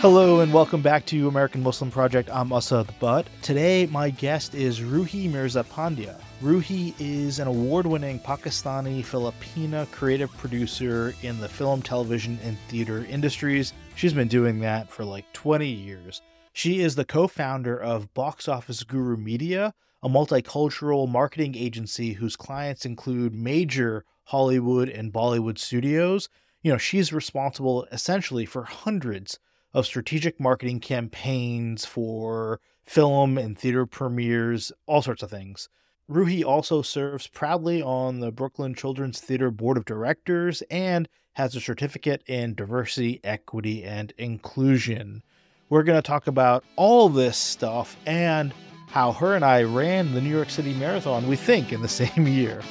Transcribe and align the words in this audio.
Hello 0.00 0.38
and 0.38 0.54
welcome 0.54 0.80
back 0.80 1.04
to 1.06 1.26
American 1.26 1.60
Muslim 1.60 1.90
Project. 1.90 2.30
I'm 2.32 2.52
Asad 2.52 2.88
Butt. 3.00 3.26
Today, 3.42 3.86
my 3.86 4.10
guest 4.10 4.54
is 4.54 4.78
Rohi 4.78 5.28
Mirza 5.28 5.64
Pandya. 5.64 6.14
Rohi 6.40 6.94
is 7.00 7.40
an 7.40 7.48
award 7.48 7.84
winning 7.84 8.20
Pakistani 8.20 9.00
Filipina 9.00 9.90
creative 9.90 10.30
producer 10.36 11.14
in 11.22 11.40
the 11.40 11.48
film, 11.48 11.82
television, 11.82 12.38
and 12.44 12.56
theater 12.68 13.06
industries. 13.06 13.72
She's 13.96 14.12
been 14.12 14.28
doing 14.28 14.60
that 14.60 14.88
for 14.88 15.04
like 15.04 15.24
20 15.32 15.66
years. 15.66 16.22
She 16.52 16.78
is 16.78 16.94
the 16.94 17.04
co 17.04 17.26
founder 17.26 17.76
of 17.76 18.14
Box 18.14 18.46
Office 18.46 18.84
Guru 18.84 19.16
Media, 19.16 19.74
a 20.00 20.08
multicultural 20.08 21.08
marketing 21.08 21.56
agency 21.56 22.12
whose 22.12 22.36
clients 22.36 22.86
include 22.86 23.34
major 23.34 24.04
Hollywood 24.26 24.88
and 24.88 25.12
Bollywood 25.12 25.58
studios. 25.58 26.28
You 26.62 26.70
know, 26.70 26.78
she's 26.78 27.12
responsible 27.12 27.84
essentially 27.90 28.46
for 28.46 28.62
hundreds 28.62 29.40
of 29.74 29.86
strategic 29.86 30.40
marketing 30.40 30.80
campaigns 30.80 31.84
for 31.84 32.60
film 32.84 33.36
and 33.36 33.58
theater 33.58 33.86
premieres, 33.86 34.72
all 34.86 35.02
sorts 35.02 35.22
of 35.22 35.30
things. 35.30 35.68
Rohi 36.10 36.42
also 36.42 36.80
serves 36.80 37.26
proudly 37.26 37.82
on 37.82 38.20
the 38.20 38.32
Brooklyn 38.32 38.74
Children's 38.74 39.20
Theater 39.20 39.50
Board 39.50 39.76
of 39.76 39.84
Directors 39.84 40.62
and 40.70 41.06
has 41.34 41.54
a 41.54 41.60
certificate 41.60 42.22
in 42.26 42.54
diversity, 42.54 43.20
equity, 43.22 43.84
and 43.84 44.12
inclusion. 44.16 45.22
We're 45.68 45.82
going 45.82 45.98
to 45.98 46.06
talk 46.06 46.26
about 46.26 46.64
all 46.76 47.10
this 47.10 47.36
stuff 47.36 47.96
and 48.06 48.54
how 48.88 49.12
her 49.12 49.34
and 49.34 49.44
I 49.44 49.64
ran 49.64 50.14
the 50.14 50.22
New 50.22 50.30
York 50.30 50.48
City 50.48 50.72
Marathon, 50.72 51.28
we 51.28 51.36
think, 51.36 51.72
in 51.72 51.82
the 51.82 51.88
same 51.88 52.26
year. 52.26 52.62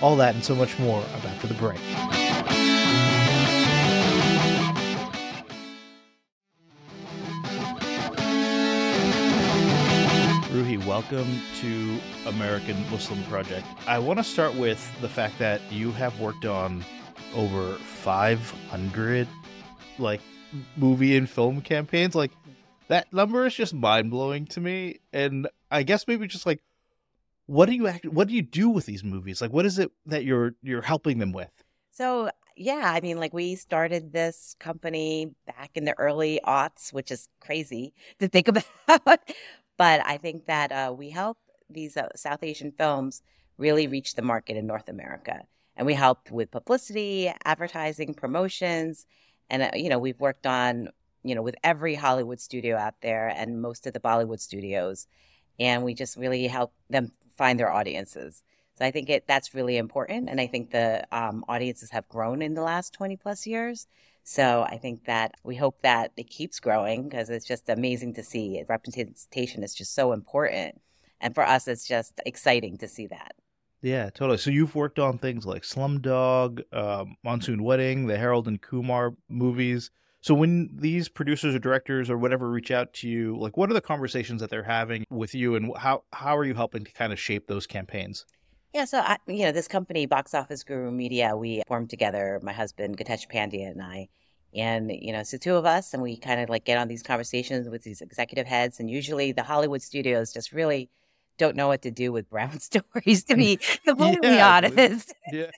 All 0.00 0.16
that 0.16 0.34
and 0.34 0.44
so 0.44 0.54
much 0.54 0.78
more 0.78 1.02
after 1.02 1.46
the 1.46 1.54
break. 1.54 2.25
Welcome 10.86 11.40
to 11.60 11.98
American 12.26 12.76
Muslim 12.92 13.20
Project. 13.24 13.66
I 13.88 13.98
want 13.98 14.20
to 14.20 14.22
start 14.24 14.54
with 14.54 14.78
the 15.00 15.08
fact 15.08 15.36
that 15.40 15.60
you 15.72 15.90
have 15.90 16.20
worked 16.20 16.44
on 16.44 16.84
over 17.34 17.74
500 17.74 19.26
like 19.98 20.20
movie 20.76 21.16
and 21.16 21.28
film 21.28 21.60
campaigns. 21.60 22.14
Like 22.14 22.30
that 22.86 23.12
number 23.12 23.46
is 23.46 23.54
just 23.56 23.74
mind 23.74 24.12
blowing 24.12 24.46
to 24.46 24.60
me. 24.60 25.00
And 25.12 25.48
I 25.72 25.82
guess 25.82 26.06
maybe 26.06 26.28
just 26.28 26.46
like, 26.46 26.62
what 27.46 27.66
do 27.66 27.74
you 27.74 27.88
act? 27.88 28.06
What 28.06 28.28
do 28.28 28.34
you 28.34 28.42
do 28.42 28.68
with 28.68 28.86
these 28.86 29.02
movies? 29.02 29.40
Like, 29.40 29.52
what 29.52 29.66
is 29.66 29.80
it 29.80 29.90
that 30.06 30.24
you're 30.24 30.54
you're 30.62 30.82
helping 30.82 31.18
them 31.18 31.32
with? 31.32 31.50
So 31.90 32.30
yeah, 32.56 32.92
I 32.94 33.00
mean, 33.00 33.18
like 33.18 33.32
we 33.32 33.56
started 33.56 34.12
this 34.12 34.54
company 34.60 35.32
back 35.46 35.72
in 35.74 35.84
the 35.84 35.98
early 35.98 36.38
aughts, 36.44 36.92
which 36.92 37.10
is 37.10 37.28
crazy 37.40 37.92
to 38.20 38.28
think 38.28 38.46
about. 38.88 39.18
But 39.76 40.04
I 40.06 40.16
think 40.16 40.46
that 40.46 40.72
uh, 40.72 40.94
we 40.96 41.10
help 41.10 41.38
these 41.68 41.96
uh, 41.96 42.08
South 42.14 42.42
Asian 42.42 42.72
films 42.72 43.22
really 43.58 43.86
reach 43.86 44.14
the 44.14 44.22
market 44.22 44.56
in 44.56 44.66
North 44.66 44.88
America. 44.88 45.42
And 45.76 45.86
we 45.86 45.94
help 45.94 46.30
with 46.30 46.50
publicity, 46.50 47.32
advertising, 47.44 48.14
promotions. 48.14 49.06
And, 49.50 49.62
uh, 49.62 49.70
you 49.74 49.88
know, 49.88 49.98
we've 49.98 50.20
worked 50.20 50.46
on, 50.46 50.88
you 51.22 51.34
know, 51.34 51.42
with 51.42 51.56
every 51.62 51.94
Hollywood 51.94 52.40
studio 52.40 52.76
out 52.76 52.94
there 53.02 53.28
and 53.28 53.60
most 53.60 53.86
of 53.86 53.92
the 53.92 54.00
Bollywood 54.00 54.40
studios. 54.40 55.06
And 55.58 55.84
we 55.84 55.94
just 55.94 56.16
really 56.16 56.46
help 56.46 56.72
them 56.88 57.12
find 57.36 57.60
their 57.60 57.72
audiences. 57.72 58.42
So 58.78 58.84
I 58.84 58.90
think 58.90 59.08
it 59.08 59.26
that's 59.26 59.54
really 59.54 59.76
important. 59.76 60.28
And 60.28 60.40
I 60.40 60.46
think 60.46 60.70
the 60.70 61.06
um, 61.10 61.44
audiences 61.48 61.90
have 61.90 62.08
grown 62.08 62.42
in 62.42 62.54
the 62.54 62.62
last 62.62 62.92
20 62.92 63.16
plus 63.16 63.46
years. 63.46 63.86
So 64.28 64.66
I 64.68 64.76
think 64.76 65.04
that 65.04 65.36
we 65.44 65.54
hope 65.54 65.82
that 65.82 66.10
it 66.16 66.28
keeps 66.28 66.58
growing 66.58 67.08
because 67.08 67.30
it's 67.30 67.46
just 67.46 67.68
amazing 67.68 68.14
to 68.14 68.24
see. 68.24 68.60
Representation 68.68 69.62
is 69.62 69.72
just 69.72 69.94
so 69.94 70.12
important. 70.12 70.80
And 71.20 71.32
for 71.32 71.46
us, 71.46 71.68
it's 71.68 71.86
just 71.86 72.20
exciting 72.26 72.76
to 72.78 72.88
see 72.88 73.06
that. 73.06 73.36
Yeah, 73.82 74.10
totally. 74.10 74.38
So 74.38 74.50
you've 74.50 74.74
worked 74.74 74.98
on 74.98 75.16
things 75.16 75.46
like 75.46 75.62
Slumdog, 75.62 76.60
um, 76.74 77.14
Monsoon 77.22 77.62
Wedding, 77.62 78.08
the 78.08 78.18
Harold 78.18 78.48
and 78.48 78.60
Kumar 78.60 79.14
movies. 79.28 79.92
So 80.22 80.34
when 80.34 80.70
these 80.74 81.08
producers 81.08 81.54
or 81.54 81.60
directors 81.60 82.10
or 82.10 82.18
whatever 82.18 82.50
reach 82.50 82.72
out 82.72 82.92
to 82.94 83.08
you, 83.08 83.38
like 83.38 83.56
what 83.56 83.70
are 83.70 83.74
the 83.74 83.80
conversations 83.80 84.40
that 84.40 84.50
they're 84.50 84.64
having 84.64 85.04
with 85.08 85.36
you, 85.36 85.54
and 85.54 85.70
how 85.76 86.02
how 86.12 86.36
are 86.36 86.44
you 86.44 86.54
helping 86.54 86.82
to 86.82 86.92
kind 86.92 87.12
of 87.12 87.20
shape 87.20 87.46
those 87.46 87.64
campaigns? 87.64 88.26
Yeah, 88.76 88.84
so 88.84 88.98
I, 88.98 89.16
you 89.26 89.44
know, 89.44 89.52
this 89.52 89.68
company, 89.68 90.04
Box 90.04 90.34
Office 90.34 90.62
Guru 90.62 90.90
Media, 90.90 91.34
we 91.34 91.62
formed 91.66 91.88
together, 91.88 92.38
my 92.42 92.52
husband 92.52 92.98
Gitesh 92.98 93.26
Pandya 93.26 93.70
and 93.70 93.80
I, 93.80 94.08
and 94.54 94.92
you 94.92 95.14
know, 95.14 95.20
it's 95.20 95.30
the 95.30 95.38
two 95.38 95.54
of 95.54 95.64
us, 95.64 95.94
and 95.94 96.02
we 96.02 96.18
kind 96.18 96.42
of 96.42 96.50
like 96.50 96.66
get 96.66 96.76
on 96.76 96.86
these 96.86 97.02
conversations 97.02 97.70
with 97.70 97.84
these 97.84 98.02
executive 98.02 98.46
heads, 98.46 98.78
and 98.78 98.90
usually 98.90 99.32
the 99.32 99.44
Hollywood 99.44 99.80
studios 99.80 100.30
just 100.30 100.52
really 100.52 100.90
don't 101.38 101.56
know 101.56 101.68
what 101.68 101.80
to 101.82 101.90
do 101.90 102.12
with 102.12 102.28
brown 102.28 102.60
stories. 102.60 103.24
To 103.24 103.34
be 103.34 103.56
completely 103.86 104.34
yeah, 104.34 104.56
honest, 104.56 105.14
yeah. 105.32 105.50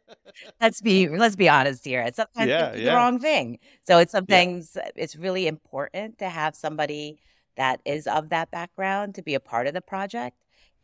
let's 0.60 0.82
be 0.82 1.08
let's 1.08 1.36
be 1.36 1.48
honest 1.48 1.86
here. 1.86 2.02
And 2.02 2.14
sometimes 2.14 2.50
yeah, 2.50 2.66
it's 2.66 2.82
yeah. 2.82 2.90
the 2.90 2.96
wrong 2.96 3.18
thing. 3.18 3.60
So 3.86 3.96
it's 3.96 4.12
sometimes 4.12 4.76
it's 4.94 5.16
really 5.16 5.46
important 5.46 6.18
to 6.18 6.28
have 6.28 6.54
somebody 6.54 7.18
that 7.56 7.80
is 7.86 8.06
of 8.06 8.28
that 8.28 8.50
background 8.50 9.14
to 9.14 9.22
be 9.22 9.32
a 9.32 9.40
part 9.40 9.66
of 9.66 9.72
the 9.72 9.80
project 9.80 10.36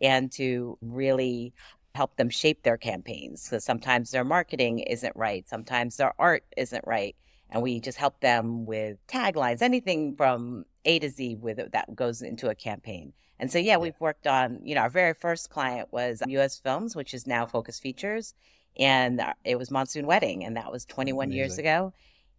and 0.04 0.30
to 0.32 0.78
really 0.80 1.52
help 1.94 2.16
them 2.16 2.28
shape 2.28 2.62
their 2.62 2.76
campaigns. 2.76 3.48
Because 3.48 3.64
sometimes 3.64 4.10
their 4.10 4.24
marketing 4.24 4.80
isn't 4.80 5.14
right, 5.16 5.48
sometimes 5.48 5.96
their 5.96 6.14
art 6.18 6.44
isn't 6.56 6.84
right. 6.86 7.16
And 7.50 7.62
we 7.62 7.78
just 7.78 7.98
help 7.98 8.20
them 8.20 8.66
with 8.66 8.98
taglines, 9.06 9.62
anything 9.62 10.16
from 10.16 10.64
A 10.84 10.98
to 10.98 11.08
Z 11.08 11.36
with 11.36 11.60
that 11.72 11.94
goes 11.94 12.20
into 12.20 12.48
a 12.48 12.54
campaign. 12.54 13.12
And 13.38 13.50
so, 13.50 13.58
yeah, 13.58 13.76
we've 13.76 13.98
worked 14.00 14.26
on, 14.26 14.60
you 14.64 14.74
know, 14.74 14.82
our 14.82 14.90
very 14.90 15.14
first 15.14 15.50
client 15.50 15.92
was 15.92 16.22
US 16.26 16.58
Films, 16.58 16.96
which 16.96 17.14
is 17.14 17.26
now 17.26 17.46
Focus 17.46 17.78
Features. 17.78 18.34
And 18.76 19.20
uh, 19.20 19.34
it 19.44 19.56
was 19.56 19.70
Monsoon 19.70 20.06
Wedding, 20.06 20.44
and 20.44 20.56
that 20.56 20.72
was 20.72 20.84
21 20.84 21.26
Amazing. 21.26 21.36
years 21.36 21.58
ago. 21.58 21.92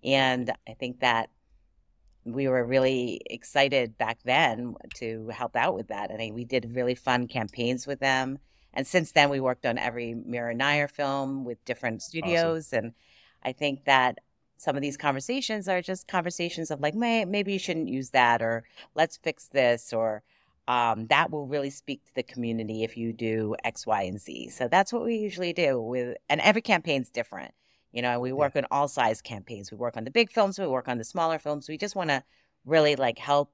And 0.04 0.52
I 0.68 0.74
think 0.74 1.00
that 1.00 1.30
we 2.26 2.48
were 2.48 2.66
really 2.66 3.22
excited 3.28 3.98
back 3.98 4.18
then 4.26 4.76
to 4.96 5.30
help 5.30 5.56
out 5.56 5.76
with 5.76 5.88
that. 5.90 6.12
And 6.12 6.34
we 6.34 6.44
did 6.44 6.76
really 6.76 6.96
fun 6.96 7.28
campaigns 7.28 7.86
with 7.86 8.00
them. 8.00 8.40
And 8.74 8.86
since 8.86 9.12
then, 9.12 9.30
we 9.30 9.40
worked 9.40 9.66
on 9.66 9.78
every 9.78 10.14
Mira 10.14 10.54
Nair 10.54 10.88
film 10.88 11.46
with 11.46 11.64
different 11.64 12.02
studios. 12.02 12.74
Awesome. 12.74 12.86
And 12.86 12.94
I 13.44 13.54
think 13.54 13.86
that 13.86 14.20
some 14.58 14.76
of 14.76 14.82
these 14.82 14.98
conversations 14.98 15.68
are 15.68 15.82
just 15.82 16.08
conversations 16.08 16.72
of 16.72 16.82
like, 16.82 16.96
maybe 16.96 17.54
you 17.54 17.60
shouldn't 17.60 17.90
use 17.90 18.10
that, 18.10 18.42
or 18.42 18.64
let's 18.96 19.18
fix 19.18 19.48
this, 19.48 19.94
or 19.94 20.24
um, 20.68 21.08
that 21.08 21.30
will 21.30 21.46
really 21.46 21.70
speak 21.70 22.04
to 22.06 22.16
the 22.16 22.24
community 22.24 22.84
if 22.84 22.98
you 22.98 23.14
do 23.14 23.56
X, 23.64 23.86
Y, 23.86 24.02
and 24.02 24.20
Z. 24.20 24.50
So 24.50 24.68
that's 24.68 24.92
what 24.92 25.04
we 25.04 25.18
usually 25.18 25.54
do 25.54 25.80
with, 25.80 26.18
and 26.28 26.42
every 26.42 26.62
campaign's 26.62 27.10
different. 27.10 27.54
You 27.96 28.02
know, 28.02 28.20
we 28.20 28.34
work 28.34 28.56
yeah. 28.56 28.64
on 28.64 28.68
all 28.72 28.90
size 28.90 29.22
campaigns. 29.22 29.72
We 29.72 29.78
work 29.78 29.96
on 29.96 30.04
the 30.04 30.12
big 30.12 30.30
films, 30.30 30.60
we 30.60 30.68
work 30.68 30.90
on 30.90 30.98
the 30.98 31.06
smaller 31.06 31.40
films. 31.40 31.70
We 31.70 31.78
just 31.78 31.96
want 31.96 32.10
to 32.10 32.24
really 32.66 32.98
like 32.98 33.18
help 33.18 33.54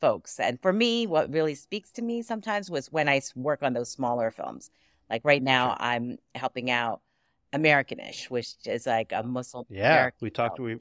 folks. 0.00 0.40
And 0.40 0.60
for 0.60 0.72
me, 0.72 1.06
what 1.06 1.32
really 1.32 1.54
speaks 1.54 1.92
to 1.92 2.02
me 2.02 2.20
sometimes 2.22 2.68
was 2.68 2.90
when 2.90 3.08
I 3.08 3.20
work 3.36 3.62
on 3.62 3.72
those 3.72 3.90
smaller 3.90 4.32
films. 4.32 4.72
Like 5.08 5.20
right 5.24 5.42
now, 5.42 5.68
sure. 5.68 5.76
I'm 5.78 6.18
helping 6.34 6.68
out 6.68 7.00
Americanish, 7.52 8.28
which 8.28 8.54
is 8.64 8.88
like 8.88 9.12
a 9.12 9.22
Muslim. 9.22 9.66
Yeah, 9.68 9.92
American 9.92 10.18
we 10.20 10.30
talked. 10.30 10.58
We 10.58 10.80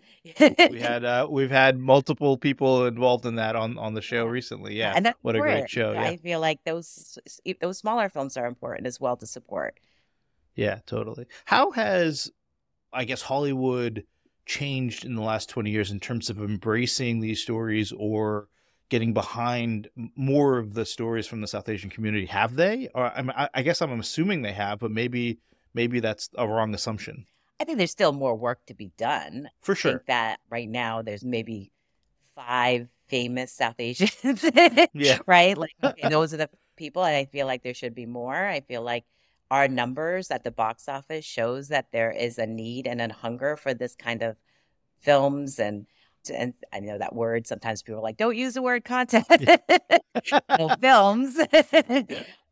we 0.71 0.79
had 0.79 1.05
uh, 1.05 1.27
we've 1.29 1.51
had 1.51 1.77
multiple 1.77 2.37
people 2.37 2.87
involved 2.87 3.27
in 3.27 3.35
that 3.35 3.55
on 3.55 3.77
on 3.77 3.93
the 3.93 4.01
show 4.01 4.25
recently. 4.25 4.75
Yeah, 4.75 4.93
and 4.95 5.13
what 5.21 5.35
important. 5.35 5.57
a 5.57 5.61
great 5.61 5.69
show. 5.69 5.91
Yeah. 5.91 6.01
I 6.01 6.17
feel 6.17 6.39
like 6.39 6.63
those 6.63 7.19
those 7.61 7.77
smaller 7.77 8.09
films 8.09 8.35
are 8.35 8.47
important 8.47 8.87
as 8.87 8.99
well 8.99 9.15
to 9.17 9.27
support. 9.27 9.79
Yeah, 10.55 10.79
totally. 10.87 11.27
How 11.45 11.69
has 11.71 12.31
I 12.93 13.05
guess 13.05 13.21
Hollywood 13.21 14.05
changed 14.45 15.05
in 15.05 15.15
the 15.15 15.21
last 15.21 15.49
20 15.49 15.71
years 15.71 15.91
in 15.91 15.99
terms 15.99 16.29
of 16.29 16.39
embracing 16.39 17.19
these 17.19 17.41
stories 17.41 17.91
or 17.91 18.47
getting 18.89 19.13
behind 19.13 19.89
more 20.15 20.59
of 20.59 20.75
the 20.75 20.85
stories 20.85 21.25
from 21.25 21.41
the 21.41 21.47
South 21.47 21.67
Asian 21.67 21.89
community? 21.89 22.27
Have 22.27 22.55
they? 22.55 22.89
Or 22.93 23.05
I, 23.05 23.49
I 23.53 23.61
guess 23.63 23.81
I'm 23.81 23.99
assuming 23.99 24.41
they 24.41 24.53
have, 24.53 24.79
but 24.79 24.91
maybe 24.91 25.39
maybe 25.73 25.99
that's 25.99 26.29
a 26.37 26.47
wrong 26.47 26.73
assumption. 26.75 27.25
I 27.59 27.65
think 27.65 27.77
there's 27.77 27.91
still 27.91 28.11
more 28.11 28.35
work 28.35 28.65
to 28.67 28.73
be 28.73 28.91
done. 28.97 29.49
For 29.61 29.73
sure. 29.73 29.91
I 29.91 29.93
think 29.93 30.05
that 30.07 30.39
right 30.49 30.69
now 30.69 31.01
there's 31.01 31.23
maybe 31.23 31.71
five 32.35 32.87
famous 33.07 33.51
South 33.51 33.79
Asians. 33.79 34.13
yeah. 34.93 35.19
Right? 35.25 35.57
Like 35.57 35.73
okay, 35.83 36.09
those 36.09 36.33
are 36.33 36.37
the 36.37 36.49
people 36.75 37.03
and 37.03 37.15
I 37.15 37.25
feel 37.25 37.47
like 37.47 37.63
there 37.63 37.73
should 37.73 37.95
be 37.95 38.05
more. 38.05 38.35
I 38.35 38.61
feel 38.61 38.81
like 38.83 39.05
our 39.53 39.67
numbers 39.67 40.31
at 40.31 40.43
the 40.43 40.49
box 40.49 40.89
office 40.89 41.23
shows 41.23 41.67
that 41.67 41.85
there 41.91 42.09
is 42.11 42.39
a 42.39 42.47
need 42.47 42.87
and 42.87 42.99
a 42.99 43.13
hunger 43.13 43.55
for 43.55 43.71
this 43.75 43.95
kind 43.95 44.23
of 44.23 44.35
films 44.99 45.59
and 45.59 45.85
and 46.33 46.53
I 46.73 46.79
know 46.79 46.97
that 46.97 47.13
word 47.13 47.45
sometimes 47.45 47.83
people 47.83 47.99
are 47.99 48.03
like 48.03 48.17
don't 48.17 48.35
use 48.35 48.55
the 48.55 48.63
word 48.63 48.83
content. 48.83 49.27
No, 50.57 50.69
films. 50.81 51.37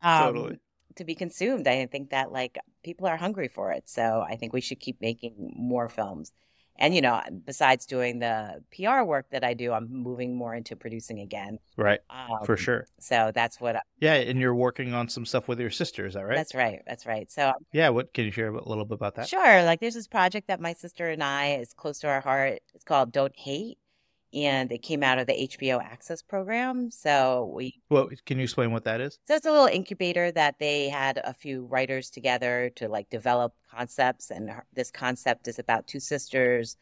Um, 0.04 0.34
totally. 0.34 0.58
to 0.96 1.04
be 1.04 1.14
consumed. 1.14 1.66
I 1.68 1.86
think 1.86 2.10
that 2.10 2.32
like 2.32 2.58
people 2.84 3.06
are 3.06 3.16
hungry 3.16 3.48
for 3.48 3.72
it 3.72 3.88
so 3.88 4.24
I 4.28 4.36
think 4.36 4.52
we 4.52 4.60
should 4.60 4.80
keep 4.80 5.00
making 5.00 5.34
more 5.56 5.88
films 5.88 6.32
And, 6.78 6.94
you 6.94 7.00
know, 7.00 7.20
besides 7.44 7.86
doing 7.86 8.18
the 8.18 8.62
PR 8.74 9.02
work 9.04 9.26
that 9.30 9.44
I 9.44 9.54
do, 9.54 9.72
I'm 9.72 9.88
moving 9.92 10.34
more 10.36 10.54
into 10.54 10.74
producing 10.74 11.20
again. 11.20 11.58
Right. 11.76 12.00
Um, 12.10 12.44
For 12.44 12.56
sure. 12.56 12.86
So 12.98 13.30
that's 13.34 13.60
what, 13.60 13.76
I- 13.76 13.82
Yeah, 14.00 14.14
and 14.14 14.40
you're 14.40 14.54
working 14.54 14.94
on 14.94 15.08
some 15.08 15.24
stuff 15.26 15.48
with 15.48 15.60
your 15.60 15.70
sister, 15.70 16.06
is 16.06 16.14
that 16.14 16.24
right? 16.24 16.36
that's 16.36 16.54
right. 16.54 16.80
That's 16.86 17.06
right. 17.06 17.30
So, 17.30 17.52
Yeah, 17.72 17.90
what 17.90 18.12
can 18.14 18.24
you 18.24 18.30
share 18.30 18.48
a 18.48 18.68
little 18.68 18.84
bit 18.84 18.94
about 18.94 19.14
that? 19.16 19.28
sure. 19.28 19.62
Like 19.64 19.80
there's 19.80 19.94
this 19.94 20.08
project 20.08 20.48
that 20.48 20.60
my 20.60 20.72
sister 20.72 21.08
and 21.08 21.22
I 21.22 21.54
is 21.56 21.72
close 21.74 21.98
to 22.00 22.08
our 22.08 22.20
heart. 22.20 22.60
It's 22.74 22.84
called 22.84 23.12
Don't 23.12 23.38
Hate. 23.38 23.78
And 24.34 24.72
it 24.72 24.82
came 24.82 25.02
out 25.02 25.18
of 25.18 25.26
the 25.26 25.48
HBO 25.48 25.82
Access 25.82 26.22
program. 26.22 26.90
So 26.90 27.52
we 27.54 27.82
Well, 27.90 28.08
can 28.24 28.38
you 28.38 28.44
explain 28.44 28.72
what 28.72 28.84
that 28.84 29.00
is? 29.00 29.18
So 29.28 29.34
it's 29.34 29.46
a 29.46 29.50
little 29.50 29.66
incubator 29.66 30.32
that 30.32 30.58
they 30.58 30.88
had 30.88 31.20
a 31.22 31.34
few 31.34 31.66
writers 31.66 32.10
together 32.10 32.70
to 32.76 32.88
like 32.88 33.10
develop 33.10 33.54
concepts. 33.70 34.30
And 34.30 34.50
this 34.72 34.90
concept 34.90 35.48
is 35.48 35.58
about 35.58 35.86
two 35.86 36.00
sisters 36.00 36.76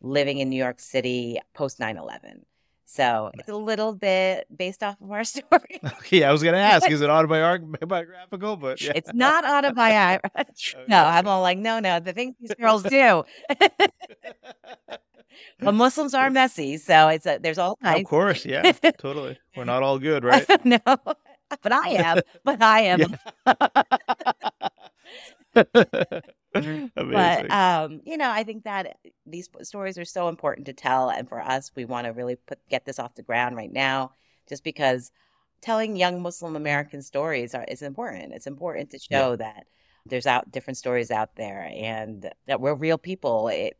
living 0.00 0.38
in 0.38 0.48
New 0.50 0.56
York 0.56 0.80
City 0.80 1.38
post 1.54 1.78
9 1.80 1.96
11. 1.96 2.44
So 2.90 3.30
it's 3.34 3.48
a 3.48 3.54
little 3.54 3.94
bit 3.94 4.48
based 4.54 4.82
off 4.82 5.00
of 5.00 5.12
our 5.12 5.22
story. 5.34 5.80
yeah, 6.10 6.28
I 6.28 6.32
was 6.32 6.42
going 6.42 6.54
to 6.54 6.60
ask, 6.60 6.90
is 6.90 7.00
it 7.00 7.08
autobiographical? 7.08 8.56
But 8.56 8.80
yeah. 8.82 8.92
It's 8.96 9.14
not 9.14 9.44
autobiographical. 9.44 10.54
No, 10.88 11.04
I'm 11.04 11.28
all 11.28 11.40
like, 11.40 11.58
no, 11.58 11.78
no, 11.78 12.00
the 12.00 12.12
things 12.12 12.34
these 12.40 12.54
girls 12.54 12.82
do. 12.82 13.22
but 15.60 15.72
Muslims 15.72 16.14
are 16.14 16.30
messy. 16.30 16.78
So 16.78 17.08
it's 17.08 17.26
a, 17.26 17.38
there's 17.40 17.58
all 17.58 17.76
kinds. 17.76 18.00
of 18.00 18.06
course, 18.06 18.44
yeah, 18.44 18.72
totally. 18.98 19.38
We're 19.56 19.64
not 19.64 19.82
all 19.84 19.98
good, 19.98 20.24
right? 20.24 20.44
no, 20.64 20.78
but 20.84 21.72
I 21.72 21.90
am. 21.90 22.20
But 22.44 22.60
I 22.60 22.80
am. 22.80 23.16
Amazing. 26.54 26.90
But 26.96 27.50
um, 27.50 28.00
you 28.04 28.16
know, 28.16 28.30
I 28.30 28.42
think 28.42 28.64
that 28.64 28.96
these 29.30 29.48
stories 29.62 29.98
are 29.98 30.04
so 30.04 30.28
important 30.28 30.66
to 30.66 30.72
tell, 30.72 31.10
and 31.10 31.28
for 31.28 31.40
us, 31.40 31.72
we 31.74 31.84
want 31.84 32.06
to 32.06 32.12
really 32.12 32.36
put 32.36 32.58
get 32.68 32.84
this 32.84 32.98
off 32.98 33.14
the 33.14 33.22
ground 33.22 33.56
right 33.56 33.72
now, 33.72 34.12
just 34.48 34.64
because 34.64 35.12
telling 35.60 35.96
young 35.96 36.22
Muslim 36.22 36.56
American 36.56 37.02
stories 37.02 37.54
are, 37.54 37.64
is 37.64 37.82
important. 37.82 38.32
It's 38.32 38.46
important 38.46 38.90
to 38.90 38.98
Yeah. 39.10 39.18
show 39.18 39.36
that 39.36 39.66
there's 40.06 40.26
out 40.26 40.50
different 40.50 40.78
stories 40.78 41.10
out 41.10 41.36
there, 41.36 41.70
and 41.72 42.30
that 42.46 42.60
we're 42.60 42.74
real 42.74 42.98
people 42.98 43.48
it, 43.48 43.78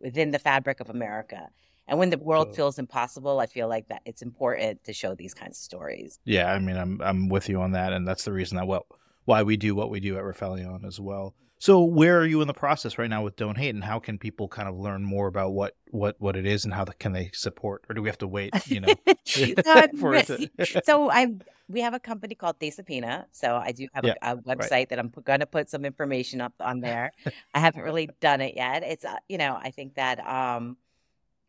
within 0.00 0.30
the 0.30 0.38
fabric 0.38 0.80
of 0.80 0.90
America. 0.90 1.50
And 1.86 1.98
when 1.98 2.10
the 2.10 2.18
world 2.18 2.46
Totally. 2.46 2.56
feels 2.56 2.78
impossible, 2.78 3.40
I 3.40 3.46
feel 3.46 3.68
like 3.68 3.88
that 3.88 4.02
it's 4.04 4.22
important 4.22 4.84
to 4.84 4.92
show 4.92 5.14
these 5.14 5.34
kinds 5.34 5.58
of 5.58 5.62
stories. 5.62 6.18
Yeah, 6.24 6.52
I 6.52 6.58
mean, 6.58 6.76
I'm 6.76 7.00
I'm 7.02 7.28
with 7.28 7.48
you 7.48 7.60
on 7.60 7.72
that, 7.72 7.92
and 7.92 8.06
that's 8.06 8.24
the 8.24 8.32
reason 8.32 8.56
that 8.56 8.66
well, 8.66 8.86
why 9.24 9.42
we 9.42 9.56
do 9.56 9.74
what 9.74 9.90
we 9.90 10.00
do 10.00 10.16
at 10.16 10.24
Rifelion 10.24 10.84
as 10.86 11.00
well. 11.00 11.34
So, 11.62 11.84
where 11.84 12.18
are 12.18 12.24
you 12.24 12.40
in 12.40 12.46
the 12.48 12.54
process 12.54 12.96
right 12.96 13.10
now 13.10 13.22
with 13.22 13.36
Don't 13.36 13.58
Hate, 13.58 13.74
and 13.74 13.84
how 13.84 13.98
can 13.98 14.16
people 14.16 14.48
kind 14.48 14.66
of 14.66 14.78
learn 14.78 15.04
more 15.04 15.26
about 15.28 15.52
what 15.52 15.76
what 15.90 16.16
what 16.18 16.34
it 16.34 16.46
is, 16.46 16.64
and 16.64 16.72
how 16.72 16.86
the, 16.86 16.94
can 16.94 17.12
they 17.12 17.30
support, 17.34 17.84
or 17.86 17.94
do 17.94 18.00
we 18.00 18.08
have 18.08 18.16
to 18.18 18.26
wait? 18.26 18.54
You 18.66 18.80
know, 18.80 18.94
so, 19.26 19.46
for 20.00 20.14
it 20.14 20.26
to- 20.28 20.50
so 20.84 21.10
I 21.10 21.34
we 21.68 21.82
have 21.82 21.92
a 21.92 22.00
company 22.00 22.34
called 22.34 22.58
Desipina. 22.58 23.26
So 23.32 23.56
I 23.56 23.72
do 23.72 23.86
have 23.92 24.06
Yeah, 24.06 24.14
a, 24.22 24.32
a 24.32 24.36
website 24.38 24.88
that 24.88 24.98
I'm 24.98 25.12
going 25.22 25.40
to 25.40 25.46
put 25.46 25.68
some 25.68 25.84
information 25.84 26.40
up 26.40 26.54
on 26.60 26.80
there. 26.80 27.12
I 27.54 27.60
haven't 27.60 27.82
really 27.82 28.08
done 28.20 28.40
it 28.40 28.56
yet. 28.56 28.82
It's 28.82 29.04
uh, 29.04 29.16
you 29.28 29.36
know 29.36 29.58
I 29.62 29.70
think 29.70 29.96
that 29.96 30.26
um 30.26 30.78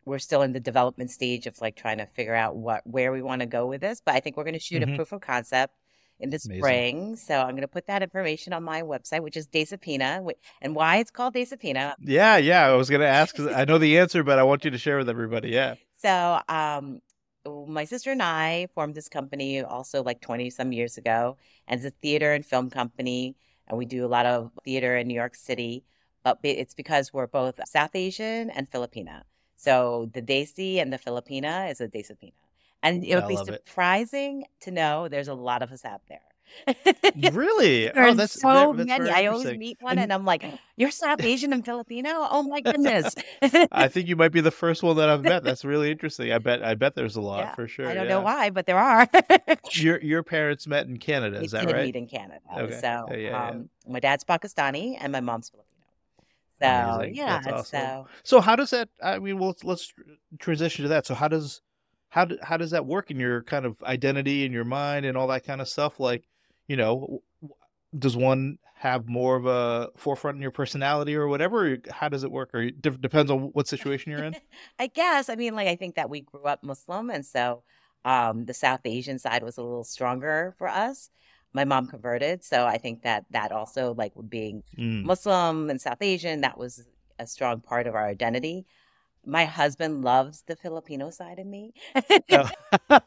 we're 0.04 0.20
still 0.20 0.42
in 0.42 0.52
the 0.52 0.60
development 0.60 1.12
stage 1.12 1.48
of 1.48 1.62
like 1.62 1.76
trying 1.78 2.00
to 2.00 2.06
figure 2.06 2.36
out 2.36 2.58
what 2.58 2.86
where 2.86 3.14
we 3.14 3.22
want 3.22 3.40
to 3.42 3.46
go 3.46 3.66
with 3.66 3.80
this. 3.80 4.02
But 4.06 4.16
I 4.16 4.20
think 4.20 4.36
we're 4.36 4.44
going 4.44 4.56
to 4.56 4.60
shoot 4.60 4.82
Mhm. 4.84 4.94
a 4.94 4.96
proof 4.98 5.14
of 5.14 5.22
concept 5.22 5.74
in 6.22 6.30
the 6.30 6.40
Amazing. 6.46 6.62
spring. 6.62 7.16
So 7.18 7.40
I'm 7.40 7.52
going 7.52 7.62
to 7.62 7.68
put 7.68 7.88
that 7.88 8.02
information 8.04 8.54
on 8.54 8.64
my 8.64 8.82
website, 8.84 9.22
which 9.22 9.36
is 9.36 9.48
Desipina, 9.48 10.26
and 10.62 10.76
why 10.76 10.98
it's 10.98 11.12
called 11.12 11.34
Desipina. 11.34 11.96
yeah, 12.00 12.38
yeah. 12.38 12.68
I 12.68 12.76
was 12.76 12.90
going 12.90 13.02
to 13.02 13.08
ask 13.08 13.40
I 13.40 13.66
know 13.66 13.78
the 13.78 13.98
answer, 14.04 14.24
but 14.24 14.40
I 14.40 14.44
want 14.44 14.64
you 14.66 14.72
to 14.72 14.78
share 14.78 14.98
with 14.98 15.10
everybody. 15.10 15.50
Yeah, 15.50 15.76
So, 15.98 16.40
um, 16.48 17.02
my 17.68 17.86
sister 17.86 18.12
and 18.12 18.22
I 18.22 18.68
formed 18.76 18.94
this 18.96 19.10
company 19.10 19.62
also 19.62 20.04
like 20.04 20.22
20 20.22 20.50
some 20.52 20.72
years 20.72 20.98
ago, 20.98 21.38
and 21.68 21.80
it's 21.80 21.88
a 21.88 21.98
theater 22.02 22.34
and 22.34 22.46
film 22.46 22.70
company. 22.70 23.36
And 23.68 23.78
we 23.78 23.86
do 23.86 24.06
a 24.06 24.12
lot 24.18 24.26
of 24.26 24.52
theater 24.66 24.96
in 24.98 25.08
New 25.08 25.16
York 25.16 25.36
City, 25.36 25.84
but 26.24 26.38
it's 26.44 26.76
because 26.76 27.12
we're 27.14 27.28
both 27.28 27.60
South 27.66 27.96
Asian 27.96 28.50
and 28.52 28.70
Filipina. 28.70 29.24
So, 29.56 30.10
the 30.14 30.22
Desi 30.22 30.82
and 30.82 30.92
the 30.94 31.00
Filipina 31.00 31.72
is 31.72 31.82
a 31.82 31.88
Desipina. 31.88 32.34
And 32.84 33.04
it 33.04 33.14
I 33.14 33.20
would 33.20 33.28
be 33.28 33.36
love 33.36 33.50
it. 33.50 33.64
surprising 33.68 34.46
to 34.62 34.72
know 34.72 35.08
there's 35.08 35.28
a 35.28 35.34
lot 35.34 35.62
of 35.62 35.72
us 35.72 35.86
out 35.86 36.02
there. 36.10 36.20
really? 37.32 37.88
There's 37.94 38.12
oh, 38.12 38.14
that's 38.14 38.42
so 38.42 38.74
that's 38.74 38.88
many. 38.88 39.10
I 39.10 39.28
always 39.28 39.58
meet 39.58 39.78
one 39.80 39.92
And- 39.94 40.00
and 40.02 40.14
I'm 40.14 40.26
like, 40.26 40.44
You're 40.76 40.92
South 40.92 41.22
Asian 41.24 41.54
and 41.54 41.64
Filipino? 41.64 42.10
Oh 42.30 42.44
my 42.44 42.60
goodness. 42.60 43.16
I 43.72 43.88
think 43.88 44.10
you 44.10 44.18
might 44.18 44.34
be 44.34 44.42
the 44.42 44.52
first 44.52 44.84
one 44.84 44.98
that 44.98 45.08
I've 45.08 45.22
met. 45.24 45.44
That's 45.46 45.64
really 45.64 45.92
interesting. 45.96 46.32
I 46.34 46.40
bet 46.40 46.62
I 46.64 46.76
bet 46.76 46.96
there's 46.96 47.16
a 47.16 47.22
lot 47.22 47.40
Yeah, 47.40 47.56
for 47.56 47.68
sure. 47.70 47.88
I 47.88 47.94
don't 47.94 48.04
yeah. 48.04 48.10
know 48.16 48.22
why, 48.22 48.50
but 48.50 48.66
there 48.66 48.78
are. 48.78 49.08
Your 49.74 50.02
your 50.02 50.24
parents 50.24 50.68
met 50.68 50.88
in 50.88 50.98
Canada, 50.98 51.40
We 51.40 51.46
is 51.46 51.52
that 51.52 51.66
right? 51.72 51.86
meet 51.86 51.96
in 51.96 52.08
Canada. 52.08 52.42
Okay. 52.58 52.80
So 52.82 53.06
Yeah, 53.12 53.16
yeah, 53.16 53.30
yeah. 53.30 53.50
um, 53.52 53.70
my 53.88 54.00
dad's 54.02 54.26
Pakistani 54.26 54.98
and 55.00 55.12
my 55.14 55.22
mom's 55.22 55.50
Filipino. 55.50 55.68
So 56.60 56.68
Amazing. 57.00 57.16
yeah, 57.16 57.42
awesome. 57.48 57.64
so 57.66 58.08
So 58.24 58.42
how 58.42 58.56
does 58.58 58.72
that? 58.72 58.90
I 59.02 59.20
mean, 59.20 59.40
well, 59.40 59.50
let's, 59.50 59.64
let's 59.64 59.94
transition 60.40 60.84
to 60.84 60.90
that. 60.90 61.06
So 61.06 61.16
how 61.16 61.28
does 61.30 61.62
how 62.12 62.26
do, 62.26 62.38
how 62.44 62.58
does 62.58 62.72
that 62.72 62.86
work 62.86 63.10
in 63.10 63.20
your 63.20 63.42
kind 63.42 63.66
of 63.66 63.82
identity 63.84 64.46
and 64.46 64.54
your 64.54 64.66
mind 64.66 65.06
and 65.06 65.18
all 65.18 65.28
that 65.28 65.46
kind 65.46 65.62
of 65.62 65.70
stuff? 65.70 65.98
Like, 65.98 66.28
you 66.68 66.76
know, 66.76 67.24
does 67.98 68.18
one 68.18 68.58
have 68.76 69.08
more 69.08 69.38
of 69.38 69.46
a 69.46 69.90
forefront 69.96 70.36
in 70.36 70.42
your 70.42 70.52
personality 70.52 71.16
or 71.16 71.30
whatever? 71.30 71.78
How 71.90 72.10
does 72.10 72.26
it 72.26 72.32
work? 72.32 72.50
Or 72.54 72.64
it 72.64 72.82
depends 72.82 73.32
on 73.32 73.52
what 73.54 73.68
situation 73.68 74.12
you're 74.12 74.26
in. 74.26 74.36
I 74.80 74.88
guess 74.88 75.30
I 75.30 75.36
mean 75.36 75.56
like 75.56 75.70
I 75.70 75.78
think 75.78 75.96
that 75.96 76.10
we 76.10 76.22
grew 76.22 76.44
up 76.44 76.64
Muslim 76.64 77.10
and 77.10 77.26
so 77.26 77.64
um, 78.04 78.46
the 78.46 78.54
South 78.54 78.82
Asian 78.84 79.18
side 79.18 79.44
was 79.44 79.58
a 79.58 79.64
little 79.64 79.84
stronger 79.86 80.54
for 80.58 80.68
us. 80.68 81.10
My 81.54 81.64
mom 81.64 81.88
converted, 81.88 82.44
so 82.44 82.66
I 82.66 82.78
think 82.78 83.04
that 83.04 83.26
that 83.32 83.52
also 83.52 83.94
like 83.94 84.14
being 84.28 84.64
Mm. 84.78 85.04
Muslim 85.04 85.70
and 85.70 85.80
South 85.80 86.02
Asian 86.02 86.42
that 86.42 86.58
was 86.58 86.84
a 87.20 87.28
strong 87.28 87.62
part 87.62 87.88
of 87.88 87.96
our 87.96 88.06
identity. 88.06 88.66
My 89.26 89.46
husband 89.46 90.04
loves 90.04 90.44
the 90.48 90.56
Filipino 90.56 91.12
side 91.12 91.38
of 91.40 91.46
me. 91.46 91.74
Oh. 92.32 92.50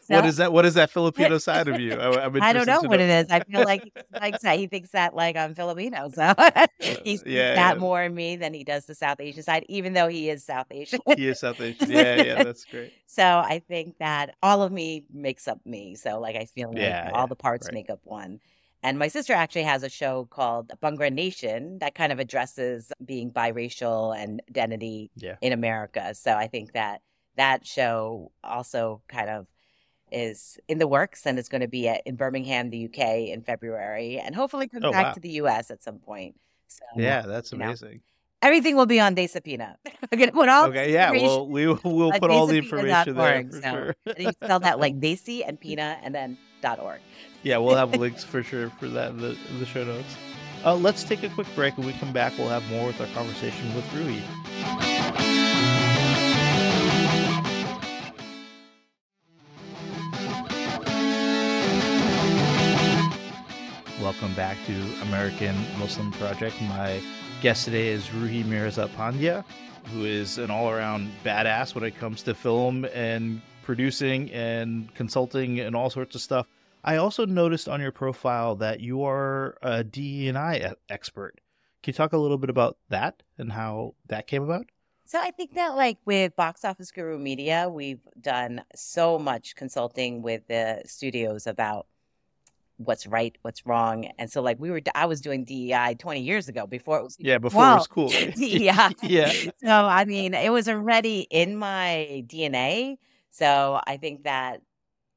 So- 0.00 0.20
is 0.24 0.36
that? 0.36 0.52
What 0.52 0.64
is 0.64 0.74
that 0.74 0.90
Filipino 0.90 1.38
side 1.38 1.66
of 1.68 1.80
you? 1.80 1.92
I, 1.94 2.08
I 2.08 2.28
don't 2.28 2.36
interested 2.36 2.66
know 2.66 2.82
what 2.88 3.00
it 3.00 3.10
is. 3.10 3.26
I 3.30 3.40
feel 3.40 3.64
like 3.64 3.82
he 3.84 3.92
likes 4.20 4.42
that. 4.42 4.58
He 4.58 4.66
thinks 4.68 4.90
that 4.90 5.14
like 5.14 5.36
I'm 5.36 5.54
Filipino, 5.54 6.08
so 6.10 6.32
he 6.78 7.16
sees 7.16 7.22
yeah, 7.26 7.54
that 7.56 7.74
yeah. 7.74 7.80
more 7.80 8.02
in 8.02 8.14
me 8.14 8.36
than 8.36 8.54
he 8.54 8.62
does 8.62 8.86
the 8.86 8.94
South 8.94 9.20
Asian 9.20 9.42
side, 9.42 9.64
even 9.68 9.94
though 9.94 10.06
he 10.08 10.30
is 10.30 10.44
South 10.44 10.66
Asian. 10.70 11.00
He 11.16 11.26
is 11.28 11.40
South 11.40 11.60
Asian. 11.60 11.90
Yeah, 11.90 12.22
yeah, 12.22 12.44
that's 12.44 12.64
great. 12.64 12.92
so 13.06 13.24
I 13.24 13.62
think 13.66 13.98
that 13.98 14.36
all 14.42 14.62
of 14.62 14.70
me 14.70 15.04
makes 15.12 15.48
up 15.48 15.60
me. 15.66 15.96
So 15.96 16.20
like 16.20 16.36
I 16.36 16.44
feel 16.44 16.68
like 16.68 16.78
Yeah, 16.78 17.10
all 17.12 17.26
the 17.26 17.36
parts 17.36 17.66
right. 17.66 17.74
make 17.74 17.90
up 17.90 18.00
one. 18.04 18.40
And 18.86 19.00
my 19.00 19.08
sister 19.08 19.32
actually 19.32 19.64
has 19.64 19.82
a 19.82 19.88
show 19.88 20.26
called 20.30 20.70
Bhangra 20.80 21.12
Nation 21.12 21.78
that 21.80 21.96
kind 21.96 22.12
of 22.12 22.20
addresses 22.20 22.92
being 23.04 23.32
biracial 23.32 24.16
and 24.16 24.40
identity 24.48 25.10
Yeah. 25.16 25.34
in 25.40 25.52
America. 25.52 26.14
So 26.14 26.32
I 26.34 26.46
think 26.46 26.72
that 26.74 27.02
that 27.36 27.66
show 27.66 28.30
also 28.44 29.02
kind 29.08 29.28
of 29.28 29.46
is 30.12 30.56
in 30.68 30.78
the 30.78 30.86
works 30.86 31.26
and 31.26 31.36
is 31.36 31.48
going 31.48 31.62
to 31.62 31.68
be 31.68 31.88
at, 31.88 32.00
in 32.06 32.14
Birmingham, 32.14 32.70
the 32.70 32.84
UK 32.84 33.00
in 33.34 33.42
February 33.42 34.20
and 34.20 34.36
hopefully 34.36 34.68
come 34.68 34.84
Oh, 34.84 34.92
back 34.92 35.06
wow. 35.06 35.12
to 35.14 35.20
the 35.20 35.30
US 35.42 35.72
at 35.72 35.82
some 35.82 35.98
point. 35.98 36.36
So 36.68 36.84
Yeah, 36.96 37.22
that's 37.22 37.50
you 37.50 37.58
know, 37.58 37.64
amazing. 37.66 38.02
everything 38.40 38.76
will 38.76 38.86
be 38.86 39.00
on 39.00 39.16
Desipina. 39.16 39.74
I'm 40.12 40.16
going 40.18 40.28
to 40.30 40.32
put 40.32 40.48
all 40.48 40.66
Okay, 40.68 40.92
yeah, 40.92 41.10
well, 41.10 41.48
we 41.48 41.66
we'll 41.66 42.12
uh, 42.12 42.18
put 42.20 42.30
all 42.30 42.46
the 42.46 42.58
information 42.58 43.16
there 43.16 43.42
for 43.50 43.52
so- 43.52 43.60
sure. 43.72 43.94
and 44.06 44.18
you 44.26 44.30
spell 44.30 44.60
that 44.60 44.78
like 44.84 45.00
Desi 45.00 45.42
and 45.44 45.58
Pina 45.60 45.98
and 46.04 46.14
then 46.14 46.38
dot 46.62 46.78
org. 46.78 47.00
Yeah, 47.46 47.58
we'll 47.58 47.76
have 47.76 47.94
links 47.94 48.24
for 48.24 48.42
sure 48.42 48.70
for 48.70 48.88
that 48.88 49.10
in 49.10 49.18
the, 49.18 49.38
in 49.50 49.60
the 49.60 49.66
show 49.66 49.84
notes. 49.84 50.16
Uh, 50.64 50.74
let's 50.74 51.04
take 51.04 51.22
a 51.22 51.28
quick 51.28 51.46
break. 51.54 51.78
When 51.78 51.86
we 51.86 51.92
come 51.92 52.12
back, 52.12 52.36
we'll 52.36 52.48
have 52.48 52.68
more 52.72 52.88
with 52.88 53.00
our 53.00 53.06
conversation 53.14 53.72
with 53.72 53.84
Rohi. 53.90 54.20
Welcome 64.02 64.34
back 64.34 64.56
to 64.66 64.72
American 65.02 65.54
Muslim 65.78 66.10
Project. 66.14 66.60
My 66.62 67.00
guest 67.42 67.64
today 67.64 67.90
is 67.90 68.08
Rohi 68.08 68.44
Mirza 68.44 68.90
Pandya, 68.96 69.44
who 69.92 70.04
is 70.04 70.38
an 70.38 70.50
all 70.50 70.68
around 70.68 71.12
badass 71.24 71.76
when 71.76 71.84
it 71.84 71.96
comes 71.96 72.24
to 72.24 72.34
film 72.34 72.86
and 72.86 73.40
producing 73.62 74.32
and 74.32 74.92
consulting 74.96 75.60
and 75.60 75.76
all 75.76 75.90
sorts 75.90 76.16
of 76.16 76.20
stuff. 76.20 76.48
I 76.86 76.96
also 76.96 77.26
noticed 77.26 77.68
on 77.68 77.80
your 77.80 77.90
profile 77.90 78.54
that 78.56 78.78
you 78.80 79.02
are 79.02 79.58
a 79.60 79.82
DE&I 79.82 80.72
expert. 80.88 81.40
Can 81.82 81.92
you 81.92 81.96
talk 81.96 82.12
a 82.12 82.16
little 82.16 82.38
bit 82.38 82.48
about 82.48 82.78
that 82.90 83.24
and 83.36 83.52
how 83.52 83.96
that 84.06 84.28
came 84.28 84.44
about? 84.44 84.66
So 85.04 85.20
I 85.20 85.32
think 85.32 85.54
that 85.54 85.76
like 85.76 85.98
with 86.04 86.36
Box 86.36 86.64
Office 86.64 86.92
Guru 86.92 87.18
Media, 87.18 87.68
we've 87.68 88.00
done 88.20 88.62
so 88.74 89.18
much 89.18 89.56
consulting 89.56 90.22
with 90.22 90.46
the 90.46 90.82
studios 90.86 91.48
about 91.48 91.88
what's 92.76 93.06
right, 93.06 93.36
what's 93.42 93.66
wrong. 93.66 94.08
And 94.18 94.30
so 94.30 94.40
like 94.40 94.60
we 94.60 94.70
were 94.70 94.80
I 94.94 95.06
was 95.06 95.20
doing 95.20 95.44
DEI 95.44 95.96
20 95.98 96.20
years 96.20 96.48
ago 96.48 96.68
before 96.68 96.98
it 96.98 97.02
was 97.02 97.16
Yeah, 97.18 97.38
before 97.38 97.64
it 97.64 97.74
was 97.74 97.86
cool. 97.88 98.12
yeah. 98.36 98.90
yeah. 99.02 99.32
So 99.60 99.70
I 99.70 100.04
mean, 100.04 100.34
it 100.34 100.52
was 100.52 100.68
already 100.68 101.26
in 101.30 101.56
my 101.56 102.24
DNA. 102.26 102.98
So 103.30 103.80
I 103.86 103.96
think 103.96 104.22
that 104.24 104.60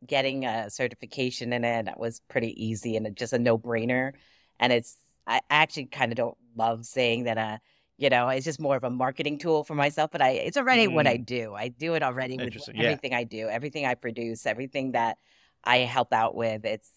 getting 0.05 0.45
a 0.45 0.69
certification 0.69 1.53
in 1.53 1.63
it 1.63 1.97
was 1.97 2.21
pretty 2.29 2.53
easy 2.63 2.95
and 2.95 3.15
just 3.15 3.33
a 3.33 3.39
no-brainer. 3.39 4.13
And 4.59 4.73
it's 4.73 4.97
I 5.27 5.41
actually 5.49 5.85
kind 5.85 6.11
of 6.11 6.17
don't 6.17 6.37
love 6.55 6.85
saying 6.85 7.25
that 7.25 7.37
uh 7.37 7.57
you 7.97 8.09
know, 8.09 8.29
it's 8.29 8.45
just 8.45 8.61
more 8.61 8.77
of 8.77 8.85
a 8.85 8.89
marketing 8.89 9.37
tool 9.39 9.65
for 9.65 9.75
myself, 9.75 10.11
but 10.11 10.21
I 10.21 10.29
it's 10.31 10.57
already 10.57 10.87
what 10.87 11.05
I 11.07 11.17
Mm, 11.17 11.25
do. 11.25 11.53
I 11.53 11.67
do 11.69 11.95
it 11.95 12.03
already 12.03 12.37
with 12.37 12.45
interesting. 12.45 12.75
Yeah. 12.77 12.91
everything 12.91 13.13
I 13.13 13.23
do, 13.25 13.49
everything 13.49 13.85
I 13.85 13.95
produce, 13.95 14.45
everything 14.45 14.93
that 14.93 15.17
I 15.65 15.79
help 15.79 16.13
out 16.13 16.35
with. 16.35 16.65
It's 16.65 16.89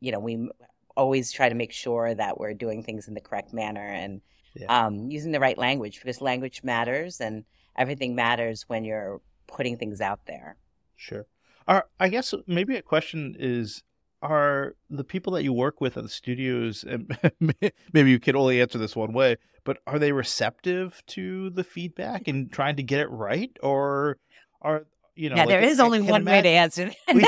you 0.00 0.10
know, 0.12 0.18
we 0.18 0.48
always 0.96 1.32
try 1.32 1.48
to 1.48 1.54
make 1.54 1.72
sure 1.72 2.14
that 2.14 2.38
we're 2.38 2.54
doing 2.54 2.82
things 2.82 3.08
in 3.08 3.14
the 3.14 3.20
correct 3.20 3.52
manner 3.52 3.86
and 3.86 4.20
Yeah. 4.54 4.66
um, 4.68 5.10
using 5.10 5.32
the 5.32 5.40
right 5.40 5.56
language 5.58 6.00
because 6.00 6.20
language 6.20 6.62
matters 6.62 7.20
and 7.20 7.44
everything 7.76 8.14
matters 8.14 8.68
when 8.68 8.84
you're 8.84 9.20
putting 9.46 9.76
things 9.78 10.00
out 10.00 10.26
there. 10.26 10.56
Sure. 10.96 11.26
Are 11.68 11.86
I 12.00 12.08
guess 12.08 12.34
maybe 12.46 12.76
a 12.76 12.82
question 12.82 13.36
is 13.38 13.82
are 14.22 14.76
the 14.88 15.04
people 15.04 15.32
that 15.32 15.42
you 15.42 15.52
work 15.52 15.80
with 15.80 15.96
at 15.96 16.04
the 16.04 16.08
studios 16.08 16.84
and 16.84 17.18
maybe 17.92 18.10
you 18.10 18.20
could 18.20 18.36
only 18.36 18.60
answer 18.60 18.78
this 18.78 18.94
one 18.94 19.12
way, 19.12 19.36
but 19.64 19.78
are 19.86 19.98
they 19.98 20.12
receptive 20.12 21.02
to 21.08 21.50
the 21.50 21.64
feedback 21.64 22.28
and 22.28 22.52
trying 22.52 22.76
to 22.76 22.82
get 22.82 23.00
it 23.00 23.10
right? 23.10 23.50
Or 23.62 24.18
are 24.60 24.86
you 25.14 25.28
know 25.28 25.36
yeah, 25.36 25.42
like 25.44 25.48
there 25.48 25.62
is 25.62 25.80
I 25.80 25.84
only 25.84 25.98
can 26.00 26.08
one 26.08 26.24
way 26.24 26.42
to 26.42 26.48
answer 26.48 26.86
that. 26.86 26.96
We- 27.14 27.26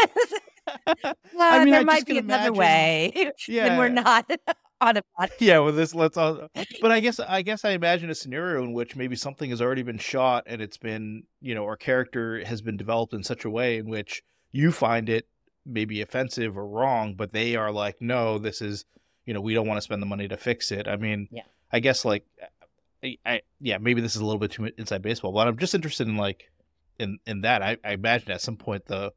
well, 0.87 1.15
I 1.39 1.63
mean, 1.63 1.73
there 1.73 1.81
I 1.81 1.85
might 1.85 2.07
be 2.07 2.17
another 2.17 2.49
imagine 2.49 2.55
way 2.55 3.33
and 3.49 3.79
we're 3.79 3.89
not 3.91 4.31
on 4.85 4.97
a 4.99 5.03
podcast. 5.19 5.31
yeah 5.41 5.59
well, 5.59 5.73
this 5.73 5.95
let's 5.95 6.17
all 6.17 6.49
but 6.81 6.91
i 6.93 7.01
guess 7.01 7.19
i 7.21 7.43
guess 7.43 7.65
i 7.65 7.71
imagine 7.71 8.11
a 8.11 8.15
scenario 8.15 8.63
in 8.63 8.73
which 8.73 8.95
maybe 8.97 9.17
something 9.17 9.51
has 9.51 9.61
already 9.63 9.83
been 9.83 9.99
shot 9.99 10.45
and 10.47 10.61
it's 10.61 10.77
been 10.77 11.23
you 11.41 11.55
know 11.55 11.65
our 11.65 11.77
character 11.77 12.45
has 12.45 12.61
been 12.61 12.77
developed 12.77 13.13
in 13.15 13.23
such 13.23 13.45
a 13.45 13.51
way 13.51 13.79
in 13.79 13.89
which 13.89 14.23
you 14.53 14.71
find 14.71 15.09
it 15.09 15.27
maybe 15.65 16.01
offensive 16.03 16.57
or 16.59 16.67
wrong 16.67 17.15
but 17.15 17.33
they 17.33 17.57
are 17.57 17.73
like 17.73 17.97
no 18.01 18.39
this 18.39 18.61
is 18.61 18.85
you 19.25 19.33
know 19.33 19.41
we 19.41 19.55
don't 19.55 19.67
want 19.67 19.79
to 19.79 19.83
spend 19.83 20.03
the 20.03 20.07
money 20.07 20.29
to 20.29 20.37
fix 20.37 20.71
it 20.71 20.87
i 20.87 20.97
mean 20.97 21.29
Yeah. 21.31 21.43
i 21.73 21.81
guess 21.81 22.05
like 22.05 22.25
uh, 22.43 22.47
I, 23.03 23.17
I 23.25 23.41
yeah 23.61 23.79
maybe 23.79 24.01
this 24.03 24.15
is 24.15 24.21
a 24.21 24.25
little 24.27 24.39
bit 24.41 24.51
too 24.51 24.71
inside 24.77 25.01
baseball 25.03 25.33
but 25.33 25.49
i'm 25.49 25.57
just 25.59 25.75
interested 25.75 26.07
in 26.07 26.17
like 26.19 26.51
in 26.99 27.19
in 27.27 27.41
that 27.43 27.63
i, 27.63 27.79
I 27.83 27.93
imagine 27.93 28.31
at 28.33 28.41
some 28.43 28.57
point 28.57 28.85
the 28.87 29.13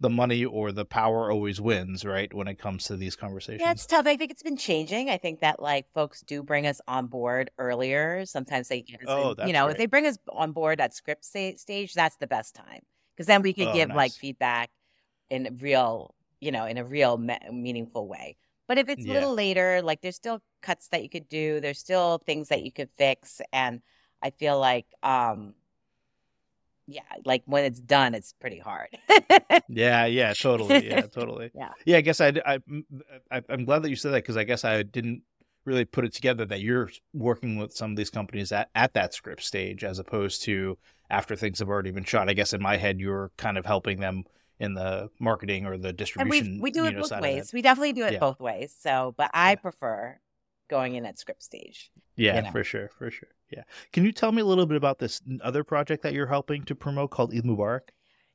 the 0.00 0.10
money 0.10 0.44
or 0.44 0.72
the 0.72 0.84
power 0.84 1.30
always 1.30 1.60
wins 1.60 2.04
right 2.04 2.32
when 2.34 2.48
it 2.48 2.58
comes 2.58 2.84
to 2.84 2.96
these 2.96 3.16
conversations 3.16 3.62
Yeah, 3.62 3.72
it's 3.72 3.86
tough. 3.86 4.06
I 4.06 4.16
think 4.16 4.30
it's 4.30 4.42
been 4.42 4.56
changing. 4.56 5.08
I 5.10 5.16
think 5.16 5.40
that 5.40 5.60
like 5.60 5.86
folks 5.94 6.20
do 6.22 6.42
bring 6.42 6.66
us 6.66 6.80
on 6.86 7.06
board 7.06 7.50
earlier. 7.58 8.26
Sometimes 8.26 8.68
they 8.68 8.82
get 8.82 9.00
us, 9.02 9.08
oh 9.08 9.30
in- 9.30 9.36
that's 9.36 9.48
you 9.48 9.52
know, 9.54 9.68
if 9.68 9.78
they 9.78 9.86
bring 9.86 10.06
us 10.06 10.18
on 10.28 10.52
board 10.52 10.80
at 10.80 10.94
script 10.94 11.24
sta- 11.24 11.56
stage, 11.56 11.94
that's 11.94 12.16
the 12.16 12.26
best 12.26 12.54
time 12.54 12.80
because 13.14 13.26
then 13.26 13.42
we 13.42 13.52
could 13.52 13.68
oh 13.68 13.72
give 13.72 13.88
like 13.90 14.12
feedback 14.12 14.70
in 15.30 15.46
a 15.46 15.50
real, 15.52 16.14
you 16.40 16.52
know, 16.52 16.66
in 16.66 16.78
a 16.78 16.84
real 16.84 17.16
me- 17.16 17.38
meaningful 17.50 18.06
way. 18.08 18.36
But 18.68 18.78
if 18.78 18.88
it's 18.88 19.04
a 19.04 19.08
little 19.12 19.34
later, 19.34 19.80
like 19.82 20.02
there's 20.02 20.16
still 20.16 20.42
cuts 20.60 20.88
that 20.88 21.02
you 21.02 21.08
could 21.08 21.28
do, 21.28 21.60
there's 21.60 21.78
still 21.78 22.18
things 22.26 22.48
that 22.48 22.62
you 22.62 22.72
could 22.72 22.90
fix, 22.98 23.40
and 23.52 23.80
I 24.22 24.30
feel 24.30 24.58
like, 24.58 24.86
um, 25.02 25.54
yeah, 26.86 27.02
like 27.24 27.42
when 27.46 27.64
it's 27.64 27.80
done, 27.80 28.14
it's 28.14 28.32
pretty 28.34 28.58
hard. 28.58 28.88
Yeah, 29.68 30.06
yeah, 30.06 30.34
totally. 30.34 30.86
Yeah, 30.88 31.06
totally. 31.12 31.50
yeah. 31.54 31.72
Yeah, 31.84 31.96
I 31.98 32.00
guess 32.00 32.20
I, 32.20 32.28
I, 32.46 32.58
I 33.30 33.42
I'm 33.48 33.64
glad 33.64 33.82
that 33.82 33.90
you 33.90 33.96
said 33.96 34.12
that 34.12 34.22
because 34.22 34.36
I 34.36 34.44
guess 34.44 34.64
I 34.64 34.82
didn't 34.82 35.22
really 35.64 35.84
put 35.84 36.04
it 36.04 36.12
together 36.14 36.44
that 36.46 36.60
you're 36.60 36.90
working 37.12 37.56
with 37.56 37.72
some 37.74 37.90
of 37.90 37.96
these 37.96 38.10
companies 38.10 38.52
at, 38.52 38.70
at 38.76 38.94
that 38.94 39.12
script 39.14 39.42
stage 39.42 39.82
as 39.82 39.98
opposed 39.98 40.42
to 40.44 40.78
after 41.10 41.34
things 41.34 41.58
have 41.58 41.68
already 41.68 41.90
been 41.90 42.04
shot. 42.04 42.28
I 42.28 42.34
guess 42.34 42.52
in 42.52 42.62
my 42.62 42.76
head 42.76 43.00
you're 43.00 43.32
kind 43.36 43.58
of 43.58 43.66
helping 43.66 43.98
them 44.00 44.24
in 44.60 44.74
the 44.74 45.10
marketing 45.18 45.66
or 45.66 45.76
the 45.76 45.92
And 46.18 46.30
we 46.30 46.38
distribution, 46.38 46.58
we 46.58 46.70
do 46.70 46.86
it 46.86 46.94
know, 46.94 47.02
both 47.02 47.08
side 47.08 47.24
of 47.24 47.34
it. 47.34 47.34
ways. 47.36 47.52
We 47.52 47.62
definitely 47.62 47.92
do 47.92 48.04
it 48.04 48.12
Yeah, 48.12 48.18
both 48.18 48.40
ways. 48.40 48.74
So, 48.78 49.14
but 49.16 49.30
I 49.34 49.54
yeah, 49.54 49.56
prefer 49.56 50.18
going 50.68 50.94
in 50.94 51.04
at 51.06 51.18
script 51.18 51.42
stage. 51.42 51.90
yeah, 52.16 52.36
You 52.36 52.42
know. 52.42 52.50
for 52.50 52.64
sure, 52.64 52.90
for 52.98 53.10
sure. 53.10 53.28
Yeah. 53.50 53.62
Can 53.92 54.04
you 54.04 54.12
tell 54.12 54.32
me 54.32 54.42
a 54.42 54.44
little 54.44 54.66
bit 54.66 54.76
about 54.76 54.98
this 54.98 55.20
other 55.42 55.64
project 55.64 56.02
that 56.02 56.12
you're 56.12 56.26
helping 56.26 56.64
to 56.64 56.74
promote 56.74 57.10
called 57.10 57.32
Eid 57.34 57.44
Mubarak? 57.44 57.90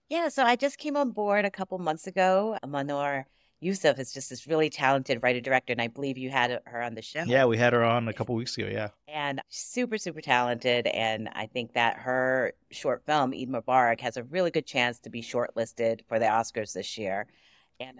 Yeah, 0.10 0.30
so 0.30 0.44
I 0.44 0.56
just 0.56 0.78
came 0.78 0.98
on 0.98 1.12
board 1.12 1.46
a 1.46 1.52
couple 1.52 1.78
months 1.80 2.06
ago. 2.08 2.58
Manor 2.68 3.28
Yusuf 3.62 4.00
is 4.00 4.12
just 4.12 4.30
this 4.30 4.48
really 4.48 4.70
talented 4.70 5.22
writer 5.22 5.40
director, 5.40 5.72
and 5.72 5.82
I 5.82 5.88
believe 5.88 6.18
you 6.18 6.32
had 6.32 6.60
her 6.66 6.82
on 6.82 6.96
the 6.96 7.02
show. 7.02 7.24
Yeah, 7.24 7.46
we 7.46 7.58
had 7.58 7.74
her 7.74 7.84
on 7.84 8.08
a 8.08 8.14
couple 8.14 8.34
weeks 8.36 8.58
ago. 8.58 8.68
Yeah. 8.68 8.90
And 9.08 9.42
super, 9.50 9.98
super 9.98 10.20
talented. 10.20 10.88
And 10.88 11.30
I 11.34 11.46
think 11.46 11.74
that 11.74 11.98
her 11.98 12.54
short 12.72 13.06
film, 13.06 13.34
Eid 13.34 13.50
Mubarak, 13.50 14.02
has 14.02 14.18
a 14.18 14.24
really 14.24 14.50
good 14.50 14.66
chance 14.66 15.00
to 15.02 15.10
be 15.10 15.22
shortlisted 15.22 16.02
for 16.08 16.18
the 16.18 16.26
Oscars 16.26 16.74
this 16.74 16.98
year. 16.98 17.28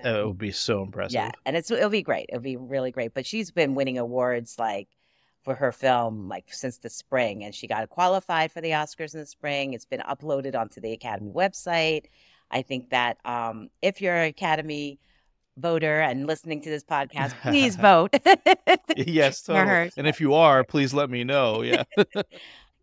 Uh, 0.04 0.20
It 0.22 0.28
would 0.28 0.38
be 0.38 0.52
so 0.52 0.82
impressive. 0.84 1.14
yeah, 1.16 1.32
and 1.46 1.56
it's 1.56 1.70
it'll 1.72 1.90
be 1.90 2.02
great. 2.04 2.28
It'll 2.30 2.42
be 2.42 2.58
really 2.58 2.92
great. 2.92 3.14
But 3.14 3.26
she's 3.26 3.52
been 3.52 3.76
winning 3.76 3.98
awards 3.98 4.56
like 4.60 4.88
for 5.44 5.56
her 5.56 5.72
film 5.72 6.28
like 6.28 6.46
since 6.54 6.78
the 6.80 6.90
spring, 6.90 7.44
and 7.44 7.54
she 7.56 7.68
got 7.68 7.88
qualified 7.90 8.52
for 8.52 8.62
the 8.62 8.72
Oscars 8.72 9.14
in 9.14 9.20
the 9.22 9.26
spring. 9.26 9.74
It's 9.74 9.86
been 9.86 10.02
uploaded 10.02 10.56
onto 10.56 10.80
the 10.82 10.92
Academy 10.94 11.32
website. 11.32 12.06
I 12.52 12.62
think 12.62 12.90
that 12.90 13.18
um, 13.26 13.70
if 13.82 14.02
you're 14.02 14.16
an 14.16 14.28
Academy 14.28 15.00
voter 15.58 16.00
and 16.02 16.28
listening 16.28 16.62
to 16.62 16.70
this 16.70 16.84
podcast, 16.84 17.34
please 17.42 17.76
vote 17.90 18.14
yes, 18.96 19.42
totally. 19.42 19.66
her. 19.68 19.90
And 19.98 20.08
if 20.08 20.20
you 20.22 20.34
are, 20.34 20.64
please 20.64 20.94
let 20.94 21.10
me 21.10 21.24
know. 21.24 21.62
Yeah. 21.62 21.84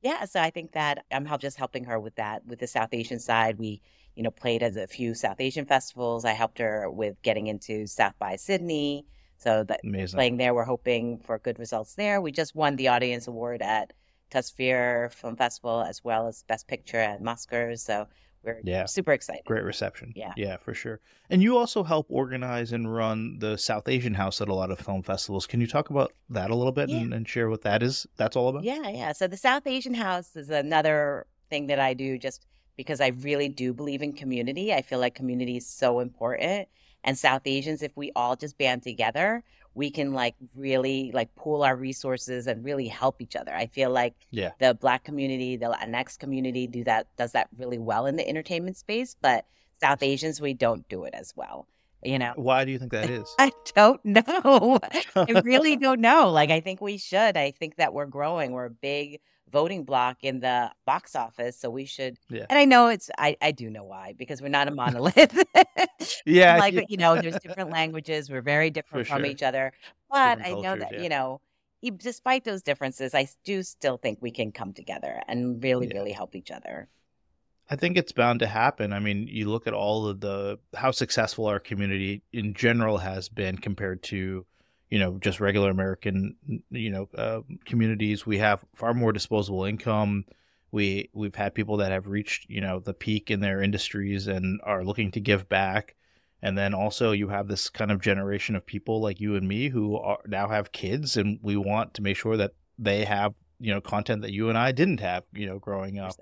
Yeah, 0.00 0.26
so 0.26 0.40
I 0.40 0.50
think 0.50 0.72
that 0.72 1.04
I'm 1.10 1.24
help, 1.26 1.40
just 1.40 1.56
helping 1.56 1.82
her 1.86 1.98
with 1.98 2.14
that. 2.14 2.46
With 2.46 2.60
the 2.60 2.68
South 2.68 2.90
Asian 2.92 3.18
side, 3.18 3.58
we, 3.58 3.82
you 4.18 4.24
know, 4.24 4.32
played 4.32 4.64
at 4.64 4.76
a 4.76 4.88
few 4.88 5.14
South 5.14 5.40
Asian 5.40 5.64
festivals. 5.64 6.24
I 6.24 6.32
helped 6.32 6.58
her 6.58 6.90
with 6.90 7.22
getting 7.22 7.46
into 7.46 7.86
South 7.86 8.14
by 8.18 8.34
Sydney. 8.34 9.06
So 9.36 9.62
that 9.62 9.78
Amazing. 9.84 10.16
playing 10.16 10.36
there, 10.38 10.52
we're 10.54 10.64
hoping 10.64 11.20
for 11.20 11.38
good 11.38 11.56
results 11.60 11.94
there. 11.94 12.20
We 12.20 12.32
just 12.32 12.56
won 12.56 12.74
the 12.74 12.88
audience 12.88 13.28
award 13.28 13.62
at 13.62 13.92
Tasveer 14.32 15.12
Film 15.12 15.36
Festival 15.36 15.82
as 15.82 16.02
well 16.02 16.26
as 16.26 16.42
Best 16.48 16.66
Picture 16.66 16.98
at 16.98 17.22
Oscars. 17.22 17.78
So 17.78 18.08
we're 18.42 18.60
Yeah. 18.64 18.86
super 18.86 19.12
excited. 19.12 19.44
Great 19.44 19.62
reception. 19.62 20.12
Yeah. 20.16 20.32
Yeah, 20.36 20.56
for 20.56 20.74
sure. 20.74 20.98
And 21.30 21.40
you 21.40 21.56
also 21.56 21.84
help 21.84 22.06
organize 22.08 22.72
and 22.72 22.92
run 22.92 23.38
the 23.38 23.56
South 23.56 23.86
Asian 23.88 24.14
House 24.14 24.40
at 24.40 24.48
a 24.48 24.54
lot 24.54 24.72
of 24.72 24.80
film 24.80 25.04
festivals. 25.04 25.46
Can 25.46 25.60
you 25.60 25.68
talk 25.68 25.90
about 25.90 26.12
that 26.30 26.50
a 26.50 26.56
little 26.56 26.72
bit 26.72 26.88
Yeah. 26.88 26.98
and, 26.98 27.14
and 27.14 27.28
share 27.28 27.48
what 27.48 27.62
that 27.62 27.84
is? 27.84 28.06
That's 28.16 28.34
all 28.34 28.48
about? 28.48 28.64
Yeah, 28.64 28.88
yeah. 28.88 29.12
So 29.12 29.28
the 29.28 29.36
South 29.36 29.68
Asian 29.68 29.94
House 29.94 30.34
is 30.34 30.50
another 30.50 31.26
thing 31.50 31.68
that 31.68 31.78
I 31.78 31.94
do 31.94 32.18
just 32.18 32.44
because 32.78 33.02
I 33.02 33.08
really 33.08 33.50
do 33.50 33.74
believe 33.74 34.00
in 34.00 34.14
community. 34.14 34.72
I 34.72 34.80
feel 34.80 35.00
like 35.00 35.14
community 35.14 35.58
is 35.58 35.66
so 35.66 36.00
important. 36.00 36.68
And 37.04 37.18
South 37.18 37.42
Asians, 37.44 37.82
if 37.82 37.94
we 37.96 38.12
all 38.16 38.36
just 38.36 38.56
band 38.56 38.82
together, 38.82 39.42
we 39.74 39.90
can 39.90 40.12
like 40.12 40.34
really 40.54 41.10
like 41.12 41.34
pool 41.34 41.62
our 41.62 41.76
resources 41.76 42.46
and 42.46 42.64
really 42.64 42.88
help 42.88 43.20
each 43.20 43.36
other. 43.36 43.52
I 43.54 43.66
feel 43.66 43.90
like 43.90 44.14
Yeah. 44.30 44.52
the 44.58 44.74
black 44.74 45.04
community, 45.04 45.56
the 45.56 45.66
Latinx 45.66 46.18
community 46.18 46.66
do 46.66 46.84
that 46.84 47.06
does 47.16 47.32
that 47.32 47.48
really 47.56 47.78
well 47.78 48.06
in 48.06 48.16
the 48.16 48.26
entertainment 48.26 48.76
space, 48.76 49.14
but 49.20 49.44
South 49.80 50.02
Asians 50.02 50.40
we 50.40 50.54
don't 50.54 50.88
do 50.88 51.04
it 51.04 51.14
as 51.14 51.34
well. 51.36 51.66
You 52.04 52.18
know. 52.20 52.32
Why 52.36 52.64
do 52.64 52.70
you 52.70 52.78
think 52.78 52.92
that 52.92 53.10
is? 53.10 53.28
I 53.40 53.50
don't 53.74 54.04
know. 54.04 54.78
I 55.16 55.40
really 55.44 55.76
don't 55.76 56.00
know. 56.00 56.30
Like, 56.30 56.50
I 56.50 56.60
think 56.60 56.80
we 56.80 56.96
should. 56.96 57.36
I 57.36 57.50
think 57.50 57.74
that 57.76 57.92
we're 57.92 58.06
growing. 58.06 58.52
We're 58.52 58.66
a 58.66 58.70
big 58.70 59.18
voting 59.50 59.84
block 59.84 60.18
in 60.22 60.40
the 60.40 60.70
box 60.86 61.16
office. 61.16 61.58
So 61.58 61.70
we 61.70 61.84
should. 61.84 62.18
Yeah. 62.28 62.46
And 62.48 62.58
I 62.58 62.64
know 62.64 62.88
it's, 62.88 63.10
I, 63.18 63.36
I 63.40 63.52
do 63.52 63.70
know 63.70 63.84
why, 63.84 64.14
because 64.16 64.42
we're 64.42 64.48
not 64.48 64.68
a 64.68 64.70
monolith. 64.70 65.44
yeah. 66.26 66.58
like, 66.58 66.74
yeah, 66.74 66.82
you 66.88 66.96
know, 66.96 67.20
there's 67.20 67.38
different 67.38 67.70
languages. 67.70 68.30
We're 68.30 68.42
very 68.42 68.70
different 68.78 69.06
For 69.06 69.14
from 69.14 69.22
sure. 69.22 69.30
each 69.30 69.42
other. 69.42 69.72
But 70.10 70.38
Different 70.38 70.58
I 70.58 70.60
know 70.60 70.76
that, 70.76 70.92
yeah. 70.94 71.02
you 71.02 71.08
know, 71.08 71.40
despite 71.96 72.44
those 72.44 72.62
differences, 72.62 73.14
I 73.14 73.28
do 73.44 73.62
still 73.62 73.96
think 73.96 74.18
we 74.20 74.30
can 74.30 74.52
come 74.52 74.72
together 74.72 75.22
and 75.28 75.62
really, 75.62 75.88
really 75.88 76.12
help 76.12 76.34
each 76.34 76.50
other. 76.50 76.88
I 77.70 77.76
think 77.76 77.96
it's 77.96 78.12
bound 78.12 78.40
to 78.40 78.46
happen. 78.46 78.92
I 78.92 78.98
mean, 78.98 79.28
you 79.28 79.50
look 79.50 79.66
at 79.66 79.74
all 79.74 80.06
of 80.06 80.20
the 80.20 80.58
how 80.74 80.90
successful 80.90 81.46
our 81.46 81.60
community 81.60 82.22
in 82.32 82.54
general 82.54 82.98
has 82.98 83.28
been 83.28 83.58
compared 83.58 84.02
to, 84.04 84.46
you 84.90 84.98
know, 84.98 85.18
just 85.18 85.40
regular 85.40 85.70
American, 85.70 86.36
you 86.70 86.90
know, 86.90 87.08
uh, 87.16 87.40
communities. 87.64 88.26
We 88.26 88.38
have 88.38 88.64
far 88.74 88.94
more 88.94 89.12
disposable 89.12 89.64
income. 89.64 90.24
We 90.70 91.10
we've 91.12 91.34
had 91.34 91.54
people 91.54 91.78
that 91.78 91.92
have 91.92 92.06
reached, 92.06 92.48
you 92.48 92.60
know, 92.60 92.80
the 92.80 92.94
peak 92.94 93.30
in 93.30 93.40
their 93.40 93.62
industries 93.62 94.26
and 94.26 94.60
are 94.64 94.84
looking 94.84 95.10
to 95.12 95.20
give 95.20 95.48
back. 95.48 95.94
And 96.40 96.56
then 96.56 96.72
also 96.72 97.12
you 97.12 97.28
have 97.28 97.48
this 97.48 97.68
kind 97.68 97.90
of 97.90 98.00
generation 98.00 98.54
of 98.54 98.64
people 98.64 99.00
like 99.00 99.20
you 99.20 99.34
and 99.34 99.48
me 99.48 99.68
who 99.68 99.96
are, 99.96 100.18
now 100.26 100.48
have 100.48 100.72
kids, 100.72 101.16
and 101.16 101.38
we 101.42 101.56
want 101.56 101.94
to 101.94 102.02
make 102.02 102.16
sure 102.16 102.36
that 102.36 102.52
they 102.78 103.04
have, 103.04 103.34
you 103.58 103.74
know, 103.74 103.80
content 103.80 104.22
that 104.22 104.32
you 104.32 104.48
and 104.48 104.56
I 104.56 104.72
didn't 104.72 105.00
have, 105.00 105.24
you 105.32 105.46
know, 105.46 105.58
growing 105.58 105.98
up. 105.98 106.14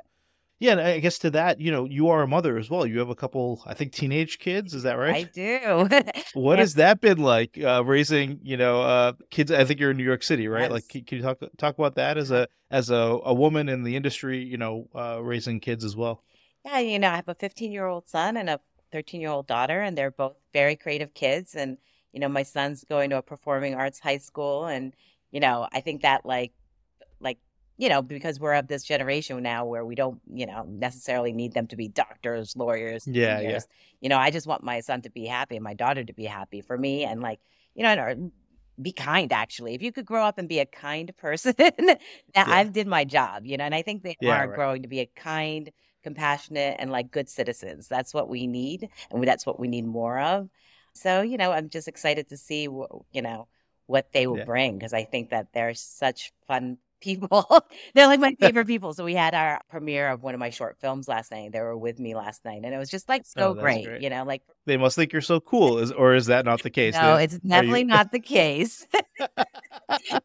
Yeah, 0.58 0.72
and 0.72 0.80
I 0.80 1.00
guess 1.00 1.18
to 1.18 1.30
that, 1.32 1.60
you 1.60 1.70
know, 1.70 1.84
you 1.84 2.08
are 2.08 2.22
a 2.22 2.26
mother 2.26 2.56
as 2.56 2.70
well. 2.70 2.86
You 2.86 2.98
have 3.00 3.10
a 3.10 3.14
couple, 3.14 3.62
I 3.66 3.74
think, 3.74 3.92
teenage 3.92 4.38
kids. 4.38 4.72
Is 4.72 4.84
that 4.84 4.94
right? 4.94 5.14
I 5.14 5.22
do. 5.24 5.88
what 6.34 6.58
has 6.58 6.74
that 6.74 7.02
been 7.02 7.18
like 7.18 7.58
uh, 7.62 7.84
raising, 7.84 8.40
you 8.42 8.56
know, 8.56 8.80
uh, 8.80 9.12
kids? 9.30 9.52
I 9.52 9.64
think 9.64 9.80
you're 9.80 9.90
in 9.90 9.98
New 9.98 10.04
York 10.04 10.22
City, 10.22 10.48
right? 10.48 10.62
Yes. 10.62 10.70
Like, 10.70 10.88
can, 10.88 11.04
can 11.04 11.18
you 11.18 11.24
talk 11.24 11.38
talk 11.58 11.78
about 11.78 11.96
that 11.96 12.16
as 12.16 12.30
a 12.30 12.48
as 12.70 12.88
a, 12.88 13.18
a 13.24 13.34
woman 13.34 13.68
in 13.68 13.82
the 13.82 13.96
industry, 13.96 14.42
you 14.42 14.56
know, 14.56 14.88
uh, 14.94 15.22
raising 15.22 15.60
kids 15.60 15.84
as 15.84 15.94
well? 15.94 16.22
Yeah, 16.64 16.78
you 16.78 16.98
know, 16.98 17.10
I 17.10 17.16
have 17.16 17.28
a 17.28 17.34
15 17.34 17.70
year 17.70 17.86
old 17.86 18.08
son 18.08 18.36
and 18.36 18.50
a 18.50 18.60
13 18.92 19.20
year 19.20 19.30
old 19.30 19.46
daughter, 19.46 19.82
and 19.82 19.96
they're 19.96 20.10
both 20.10 20.36
very 20.52 20.74
creative 20.74 21.14
kids. 21.14 21.54
And, 21.54 21.78
you 22.12 22.20
know, 22.20 22.28
my 22.28 22.42
son's 22.42 22.82
going 22.84 23.10
to 23.10 23.18
a 23.18 23.22
performing 23.22 23.74
arts 23.74 24.00
high 24.00 24.18
school. 24.18 24.66
And, 24.66 24.94
you 25.30 25.40
know, 25.40 25.68
I 25.72 25.80
think 25.80 26.02
that, 26.02 26.24
like, 26.24 26.52
like, 27.20 27.38
you 27.78 27.88
know, 27.88 28.02
because 28.02 28.40
we're 28.40 28.54
of 28.54 28.68
this 28.68 28.82
generation 28.84 29.42
now 29.42 29.64
where 29.66 29.84
we 29.84 29.94
don't, 29.94 30.20
you 30.32 30.46
know, 30.46 30.64
necessarily 30.68 31.32
need 31.32 31.52
them 31.54 31.66
to 31.68 31.76
be 31.76 31.88
doctors, 31.88 32.56
lawyers, 32.56 33.06
Yeah, 33.06 33.40
yeah. 33.40 33.60
You 34.00 34.08
know, 34.08 34.18
I 34.18 34.30
just 34.30 34.46
want 34.46 34.62
my 34.62 34.80
son 34.80 35.02
to 35.02 35.10
be 35.10 35.26
happy 35.26 35.56
and 35.56 35.64
my 35.64 35.74
daughter 35.74 36.04
to 36.04 36.12
be 36.12 36.24
happy 36.24 36.60
for 36.60 36.76
me. 36.78 37.04
And, 37.04 37.20
like, 37.20 37.40
you 37.74 37.82
know, 37.82 37.88
and, 37.90 38.00
or 38.00 38.14
mm, 38.14 38.32
be 38.80 38.92
kind, 38.92 39.32
actually. 39.32 39.74
If 39.74 39.82
you 39.82 39.92
could 39.92 40.04
grow 40.06 40.24
up 40.24 40.38
and 40.38 40.48
be 40.48 40.58
a 40.58 40.66
kind 40.66 41.14
person, 41.18 41.54
that 41.56 42.00
I've 42.36 42.72
did 42.72 42.86
my 42.86 43.04
job, 43.04 43.46
you 43.46 43.56
know, 43.56 43.64
and 43.64 43.74
I 43.74 43.82
think 43.82 44.02
they 44.02 44.18
Yeah, 44.20 44.40
are 44.40 44.46
right. 44.46 44.48
growing 44.48 44.82
to 44.82 44.88
be 44.88 45.00
a 45.00 45.06
kind, 45.16 45.70
compassionate 46.02 46.76
and 46.78 46.90
like 46.90 47.10
good 47.10 47.28
citizens. 47.28 47.88
That's 47.88 48.14
what 48.14 48.28
we 48.28 48.46
need, 48.46 48.88
and 49.10 49.26
that's 49.26 49.46
what 49.46 49.58
we 49.58 49.68
need 49.68 49.86
more 49.86 50.18
of. 50.20 50.48
So, 50.94 51.20
you 51.22 51.36
know, 51.36 51.52
I'm 51.52 51.68
just 51.68 51.88
excited 51.88 52.28
to 52.28 52.36
see, 52.36 52.62
you 52.64 53.22
know, 53.22 53.48
what 53.86 54.12
they 54.12 54.26
will 54.26 54.36
Yeah. 54.36 54.38
bring 54.38 54.78
because 54.78 54.92
I 54.92 55.04
think 55.04 55.30
that 55.30 55.48
they're 55.52 55.74
such 55.74 56.32
fun 56.46 56.78
people. 57.00 57.46
they're 57.94 58.06
like 58.06 58.20
my 58.20 58.34
favorite 58.40 58.66
people. 58.66 58.92
So 58.94 59.04
we 59.04 59.14
had 59.14 59.34
our 59.34 59.60
premiere 59.68 60.08
of 60.10 60.22
one 60.22 60.34
of 60.34 60.40
my 60.40 60.50
short 60.50 60.76
films 60.80 61.08
last 61.08 61.30
night. 61.30 61.52
They 61.52 61.60
were 61.60 61.76
with 61.76 61.98
me 61.98 62.14
last 62.14 62.44
night, 62.44 62.62
and 62.64 62.74
it 62.74 62.78
was 62.78 62.90
just 62.90 63.08
like 63.08 63.22
Oh, 63.36 63.40
so 63.40 63.54
that's 63.54 63.62
great, 63.62 63.84
great. 63.84 64.02
you 64.02 64.10
know, 64.10 64.24
like 64.24 64.42
They 64.66 64.76
must 64.76 64.96
think 64.96 65.12
you're 65.12 65.22
so 65.22 65.40
cool, 65.40 65.78
is 65.78 65.92
or 65.92 66.14
is 66.14 66.26
that 66.26 66.44
not 66.44 66.62
the 66.62 66.70
case? 66.70 66.94
no, 66.94 67.16
They- 67.16 67.24
it's 67.24 67.38
definitely 67.38 67.84
not 67.96 68.12
the 68.12 68.20
case. 68.20 68.86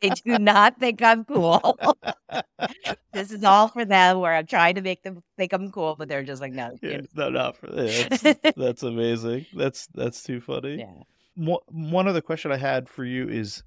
they 0.02 0.10
do 0.10 0.38
not 0.40 0.80
think 0.80 1.02
I'm 1.02 1.24
cool. 1.26 1.78
this 3.14 3.32
is 3.32 3.44
all 3.44 3.68
for 3.68 3.86
them 3.86 4.20
where 4.20 4.34
I'm 4.34 4.46
trying 4.48 4.76
to 4.76 4.82
make 4.82 5.04
them 5.04 5.22
think 5.38 5.54
I'm 5.54 5.72
cool, 5.72 5.96
but 5.98 6.08
they're 6.08 6.24
just 6.24 6.42
like, 6.42 6.54
no. 6.54 6.72
yeah, 6.82 7.02
no, 7.16 7.30
not 7.30 7.58
for 7.58 7.68
that's, 7.68 8.38
that's 8.56 8.84
amazing. 8.84 9.46
That's 9.54 9.88
that's 9.94 10.24
too 10.24 10.42
funny. 10.42 10.76
yeah. 10.80 11.04
One 11.70 12.08
other 12.08 12.22
question 12.22 12.52
I 12.52 12.58
had 12.58 12.90
for 12.90 13.06
you 13.06 13.28
is 13.30 13.64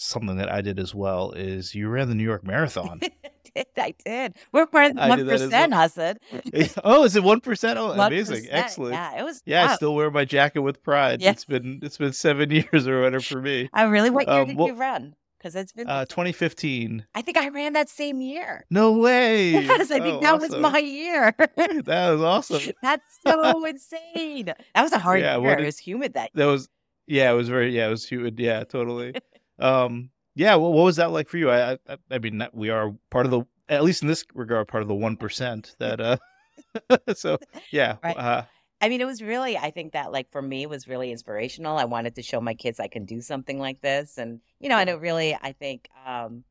something 0.00 0.36
that 0.38 0.50
I 0.50 0.60
did 0.60 0.78
as 0.78 0.94
well. 0.94 1.32
Is 1.32 1.74
you 1.74 1.88
ran 1.88 2.08
the 2.08 2.14
New 2.14 2.24
York 2.24 2.44
Marathon? 2.44 3.00
did. 3.54 3.66
I 3.76 3.94
did. 4.04 4.36
We're 4.52 4.66
part 4.66 4.92
of 4.92 4.96
the 4.96 5.06
one 5.06 5.18
did 5.18 5.26
that 5.28 5.34
as 5.34 5.42
percent, 5.42 5.74
Hassan. 5.74 6.16
oh, 6.84 7.04
is 7.04 7.16
it 7.16 7.22
one 7.22 7.40
percent? 7.40 7.78
Oh, 7.78 7.88
1%, 7.90 8.06
amazing, 8.06 8.46
excellent. 8.50 8.94
Yeah, 8.94 9.18
it 9.20 9.24
was. 9.24 9.42
Yeah, 9.44 9.66
I 9.72 9.74
still 9.76 9.94
wear 9.94 10.10
my 10.10 10.24
jacket 10.24 10.60
with 10.62 10.82
pride. 10.82 11.20
Yeah. 11.20 11.30
It's 11.30 11.44
been 11.44 11.80
it's 11.82 11.98
been 11.98 12.12
seven 12.12 12.50
years 12.50 12.86
or 12.86 13.02
whatever 13.02 13.20
for 13.22 13.40
me. 13.40 13.68
I 13.72 13.84
really. 13.84 14.10
What 14.10 14.28
year 14.28 14.40
Um, 14.40 14.48
did 14.48 14.56
well- 14.56 14.68
you 14.68 14.74
run? 14.74 15.14
Because 15.38 15.56
it's 15.56 15.72
been. 15.72 15.88
Uh, 15.88 16.04
2015. 16.04 17.06
I 17.14 17.22
think 17.22 17.38
I 17.38 17.48
ran 17.48 17.72
that 17.72 17.88
same 17.88 18.20
year. 18.20 18.66
No 18.70 18.92
way. 18.92 19.52
Yes, 19.52 19.90
I 19.90 19.98
think 19.98 20.16
Oh, 20.16 20.20
that 20.20 20.38
was 20.38 20.54
my 20.54 20.76
year. 20.76 21.34
That 21.56 22.10
was 22.12 22.20
awesome. 22.20 22.72
That's 22.82 23.02
so 23.26 23.64
insane. 23.64 24.52
That 24.74 24.82
was 24.82 24.92
a 24.92 24.98
hard 24.98 25.20
Yeah, 25.20 25.38
year. 25.38 25.56
did- 25.56 25.62
It 25.62 25.66
was 25.66 25.78
humid 25.78 26.12
that 26.12 26.30
That 26.34 26.44
was 26.44 26.68
yeah. 27.06 27.30
It 27.32 27.34
was 27.36 27.48
very 27.48 27.74
yeah. 27.74 27.86
It 27.86 27.90
was 27.90 28.06
humid. 28.06 28.38
Yeah, 28.38 28.64
totally. 28.64 29.14
Um. 29.60 30.10
Yeah. 30.34 30.54
Well, 30.54 30.72
what 30.72 30.84
was 30.84 30.96
that 30.96 31.10
like 31.10 31.28
for 31.28 31.38
you? 31.38 31.50
I 31.50 31.72
I, 31.72 31.78
I 32.10 32.18
mean, 32.18 32.46
we 32.52 32.70
are 32.70 32.94
part 33.10 33.26
of 33.26 33.32
the 33.32 33.42
at 33.68 33.84
least 33.84 34.02
in 34.02 34.08
this 34.08 34.24
regard 34.34 34.68
part 34.68 34.82
of 34.82 34.88
the 34.88 34.94
one 34.94 35.16
percent 35.16 35.74
that 35.78 36.00
uh. 36.00 36.16
so 37.14 37.38
yeah. 37.70 37.96
Right. 38.02 38.16
Uh, 38.16 38.42
I 38.80 38.88
mean, 38.88 39.00
it 39.00 39.06
was 39.06 39.20
really, 39.20 39.58
I 39.58 39.70
think 39.70 39.92
that 39.92 40.10
like 40.10 40.30
for 40.32 40.40
me 40.40 40.64
was 40.66 40.88
really 40.88 41.12
inspirational. 41.12 41.76
I 41.76 41.84
wanted 41.84 42.14
to 42.14 42.22
show 42.22 42.40
my 42.40 42.54
kids 42.54 42.80
I 42.80 42.88
can 42.88 43.04
do 43.04 43.20
something 43.20 43.58
like 43.58 43.82
this. 43.82 44.16
And, 44.16 44.40
you 44.58 44.70
know, 44.70 44.78
and 44.78 44.88
it 44.88 44.94
really, 44.94 45.34
I 45.34 45.52
think, 45.52 45.88
um, 46.06 46.44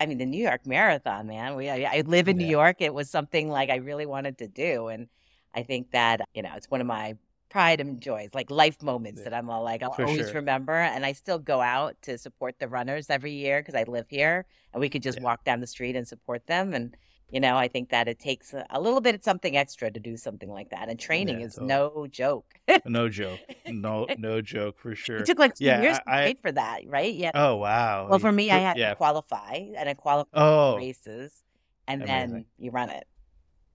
I 0.00 0.06
mean, 0.06 0.18
the 0.18 0.26
New 0.26 0.42
York 0.42 0.66
Marathon, 0.66 1.28
man, 1.28 1.54
we, 1.54 1.70
I, 1.70 1.98
I 1.98 2.00
live 2.06 2.28
in 2.28 2.38
New 2.38 2.46
York. 2.46 2.76
It 2.80 2.92
was 2.92 3.08
something 3.08 3.48
like 3.48 3.70
I 3.70 3.76
really 3.76 4.06
wanted 4.06 4.38
to 4.38 4.48
do. 4.48 4.88
And 4.88 5.08
I 5.54 5.62
think 5.62 5.92
that, 5.92 6.22
you 6.34 6.42
know, 6.42 6.52
it's 6.56 6.70
one 6.70 6.80
of 6.80 6.86
my 6.88 7.14
pride 7.48 7.80
and 7.80 8.00
joys, 8.00 8.30
like 8.34 8.50
life 8.50 8.82
moments 8.82 9.20
Yeah. 9.20 9.30
that 9.30 9.34
I'm 9.34 9.48
all 9.50 9.62
like, 9.62 9.82
I'll 9.82 9.92
For 9.92 10.04
always 10.04 10.26
sure. 10.26 10.34
remember. 10.34 10.74
And 10.74 11.04
I 11.06 11.12
still 11.12 11.38
go 11.38 11.60
out 11.60 11.96
to 12.02 12.18
support 12.18 12.58
the 12.58 12.68
runners 12.68 13.10
every 13.10 13.32
year 13.32 13.60
because 13.60 13.74
I 13.74 13.84
live 13.84 14.06
here 14.08 14.44
and 14.72 14.80
we 14.80 14.88
could 14.88 15.02
just 15.02 15.18
Yeah. 15.18 15.24
walk 15.24 15.44
down 15.44 15.60
the 15.60 15.66
street 15.66 15.96
and 15.96 16.06
support 16.06 16.46
them. 16.46 16.74
And, 16.74 16.96
you 17.30 17.40
know, 17.40 17.56
I 17.56 17.68
think 17.68 17.90
that 17.90 18.08
it 18.08 18.18
takes 18.18 18.52
a, 18.54 18.66
a 18.70 18.80
little 18.80 19.00
bit 19.00 19.14
of 19.14 19.22
something 19.22 19.56
extra 19.56 19.90
to 19.90 20.00
do 20.00 20.16
something 20.16 20.50
like 20.50 20.70
that. 20.70 20.88
And 20.88 20.98
training 20.98 21.40
Yeah, 21.40 21.46
is 21.46 21.54
totally. 21.54 21.68
no 21.68 22.06
joke. 22.10 22.54
no 22.84 23.08
joke. 23.08 23.40
No 23.66 24.06
no 24.18 24.40
joke 24.40 24.78
for 24.78 24.94
sure. 24.94 25.18
It 25.18 25.26
took 25.26 25.38
like 25.38 25.54
two 25.54 25.64
Yeah, 25.64 25.82
years 25.82 25.98
I- 26.06 26.20
to 26.20 26.24
wait 26.26 26.42
for 26.42 26.52
that, 26.52 26.82
right? 26.86 27.12
Yeah. 27.14 27.30
Oh 27.34 27.56
wow. 27.56 28.08
well, 28.08 28.18
for 28.18 28.32
me, 28.32 28.50
I 28.50 28.58
had 28.58 28.76
to 28.76 28.94
qualify 28.96 29.54
and 29.76 29.88
I 29.88 29.94
qualified 29.94 30.30
Oh, 30.40 30.76
races, 30.76 31.42
and 31.86 32.02
Amazing. 32.02 32.30
then 32.32 32.44
you 32.58 32.70
run 32.70 32.90
it. 32.90 33.06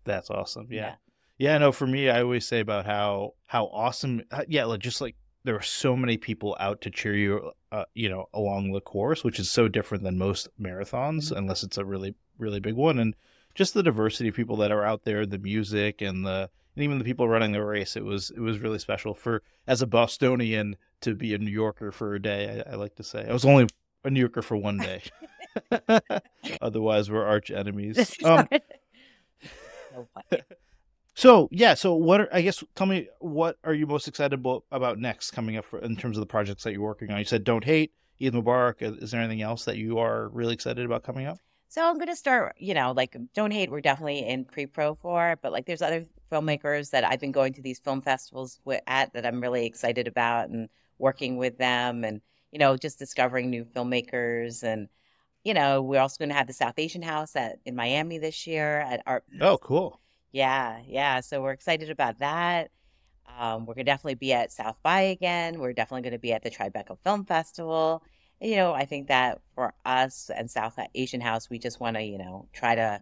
That's 0.06 0.30
awesome. 0.30 0.68
Yeah. 0.70 0.96
Yeah, 1.44 1.58
no, 1.58 1.74
for 1.74 1.86
me, 1.86 2.10
I 2.10 2.22
always 2.22 2.48
say 2.48 2.62
about 2.62 2.86
how 2.86 3.34
how 3.48 3.66
awesome. 3.66 4.22
uh, 4.32 4.46
Yeah, 4.48 4.64
like 4.64 4.80
just 4.80 5.02
like 5.02 5.18
there 5.44 5.58
are 5.58 5.62
so 5.62 5.98
many 5.98 6.16
people 6.16 6.56
out 6.58 6.80
to 6.84 6.90
cheer 6.90 7.18
you, 7.18 7.52
uh, 7.70 7.84
you 7.94 8.08
know, 8.08 8.28
along 8.34 8.72
the 8.72 8.80
course, 8.80 9.26
which 9.26 9.40
is 9.40 9.52
so 9.52 9.68
different 9.68 10.06
than 10.06 10.18
most 10.18 10.48
marathons, 10.58 11.34
Mhm. 11.34 11.38
unless 11.40 11.62
it's 11.62 11.78
a 11.78 11.84
really 11.84 12.16
really 12.38 12.62
big 12.62 12.76
one. 12.76 12.98
And 12.98 13.14
just 13.56 13.74
the 13.74 13.84
diversity 13.84 14.30
of 14.30 14.36
people 14.36 14.56
that 14.56 14.72
are 14.72 14.86
out 14.86 15.04
there, 15.04 15.26
the 15.26 15.38
music 15.38 16.02
and 16.02 16.26
the 16.26 16.50
and 16.78 16.84
even 16.86 16.98
the 16.98 17.04
people 17.04 17.28
running 17.28 17.52
the 17.52 17.62
race. 17.62 17.98
It 17.98 18.06
was 18.06 18.30
it 18.30 18.40
was 18.40 18.60
really 18.60 18.80
special 18.80 19.14
for 19.14 19.44
as 19.68 19.82
a 19.82 19.86
Bostonian 19.88 20.78
to 21.02 21.14
be 21.14 21.34
a 21.34 21.38
New 21.38 21.52
Yorker 21.52 21.92
for 21.92 22.16
a 22.16 22.22
day. 22.22 22.64
I, 22.66 22.72
I 22.72 22.76
like 22.76 22.96
to 22.96 23.04
say 23.04 23.28
I 23.28 23.34
was 23.34 23.44
only 23.44 23.68
a 24.06 24.10
New 24.10 24.22
Yorker 24.22 24.44
for 24.44 24.56
one 24.56 24.78
day. 24.78 25.02
Otherwise, 26.62 27.12
we're 27.12 27.26
arch 27.26 27.52
enemies. 27.52 28.16
Um, 28.24 28.48
So 31.16 31.48
yeah, 31.52 31.74
so 31.76 31.94
what 31.94 32.22
are, 32.22 32.30
I 32.32 32.42
guess 32.42 32.64
tell 32.76 32.88
me 32.88 33.08
what 33.20 33.58
are 33.64 33.74
you 33.74 33.86
most 33.86 34.08
excited 34.08 34.34
about, 34.34 34.64
about 34.72 34.98
next 34.98 35.32
coming 35.32 35.58
up 35.58 35.66
for, 35.66 35.80
in 35.80 35.96
terms 35.96 36.18
of 36.18 36.22
the 36.22 36.28
projects 36.28 36.64
that 36.64 36.74
you're 36.74 36.82
working 36.82 37.12
on? 37.12 37.20
You 37.20 37.26
said 37.26 37.44
don't 37.44 37.64
hate 37.64 37.92
Eid 38.22 38.34
Mubarak. 38.34 38.82
Is 39.02 39.12
there 39.12 39.22
anything 39.22 39.42
else 39.42 39.66
that 39.66 39.78
you 39.78 40.00
are 40.00 40.30
really 40.30 40.54
excited 40.54 40.86
about 40.86 41.04
coming 41.04 41.26
up? 41.26 41.38
So 41.70 41.88
I'm 41.88 41.98
gonna 41.98 42.16
start, 42.16 42.56
you 42.58 42.74
know, 42.74 42.94
like 42.96 43.16
don't 43.34 43.52
hate. 43.52 43.72
We're 43.72 43.82
definitely 43.82 44.20
in 44.20 44.46
pre-pro 44.46 44.96
for, 44.96 45.38
but 45.42 45.52
like 45.52 45.66
there's 45.66 45.82
other 45.82 46.06
filmmakers 46.32 46.92
that 46.92 47.04
I've 47.04 47.20
been 47.20 47.32
going 47.32 47.54
to 47.54 47.62
these 47.62 47.80
film 47.80 48.02
festivals 48.02 48.60
with, 48.66 48.82
at 48.88 49.14
that 49.14 49.26
I'm 49.26 49.42
really 49.42 49.66
excited 49.66 50.08
about 50.08 50.50
and 50.50 50.70
working 51.00 51.38
with 51.38 51.58
them, 51.58 52.04
and 52.04 52.22
you 52.52 52.60
know, 52.60 52.78
just 52.78 53.00
discovering 53.00 53.50
new 53.50 53.66
filmmakers, 53.66 54.62
and 54.62 54.88
you 55.44 55.54
know, 55.56 55.82
we're 55.82 56.00
also 56.00 56.18
gonna 56.20 56.36
have 56.36 56.48
the 56.48 56.54
South 56.54 56.76
Asian 56.78 57.02
House 57.02 57.36
at 57.36 57.60
in 57.66 57.76
Miami 57.76 58.20
this 58.20 58.46
year 58.46 58.80
at 58.82 59.02
Art. 59.08 59.24
Oh, 59.42 59.58
cool. 59.58 60.00
Yeah, 60.34 60.82
yeah. 60.88 61.22
So 61.22 61.42
we're 61.42 61.54
excited 61.54 61.92
about 61.92 62.20
that. 62.20 62.72
Um, 63.40 63.66
we're 63.66 63.76
gonna 63.76 63.86
definitely 63.86 64.16
be 64.16 64.34
at 64.34 64.52
South 64.52 64.80
by 64.84 65.02
again. 65.02 65.60
We're 65.60 65.74
definitely 65.74 66.04
gonna 66.04 66.20
be 66.20 66.34
at 66.34 66.44
the 66.44 66.52
Tribeca 66.52 66.98
Film 67.04 67.26
Festival. 67.26 68.04
You 68.42 68.58
know, 68.58 68.74
I 68.74 68.86
think 68.86 69.10
that 69.10 69.42
for 69.56 69.74
us 69.86 70.30
and 70.36 70.52
South 70.52 70.78
Asian 70.96 71.22
House, 71.22 71.50
we 71.50 71.60
just 71.60 71.80
want 71.80 71.98
to, 71.98 72.04
you 72.04 72.18
know, 72.18 72.50
try 72.54 72.76
to 72.76 73.02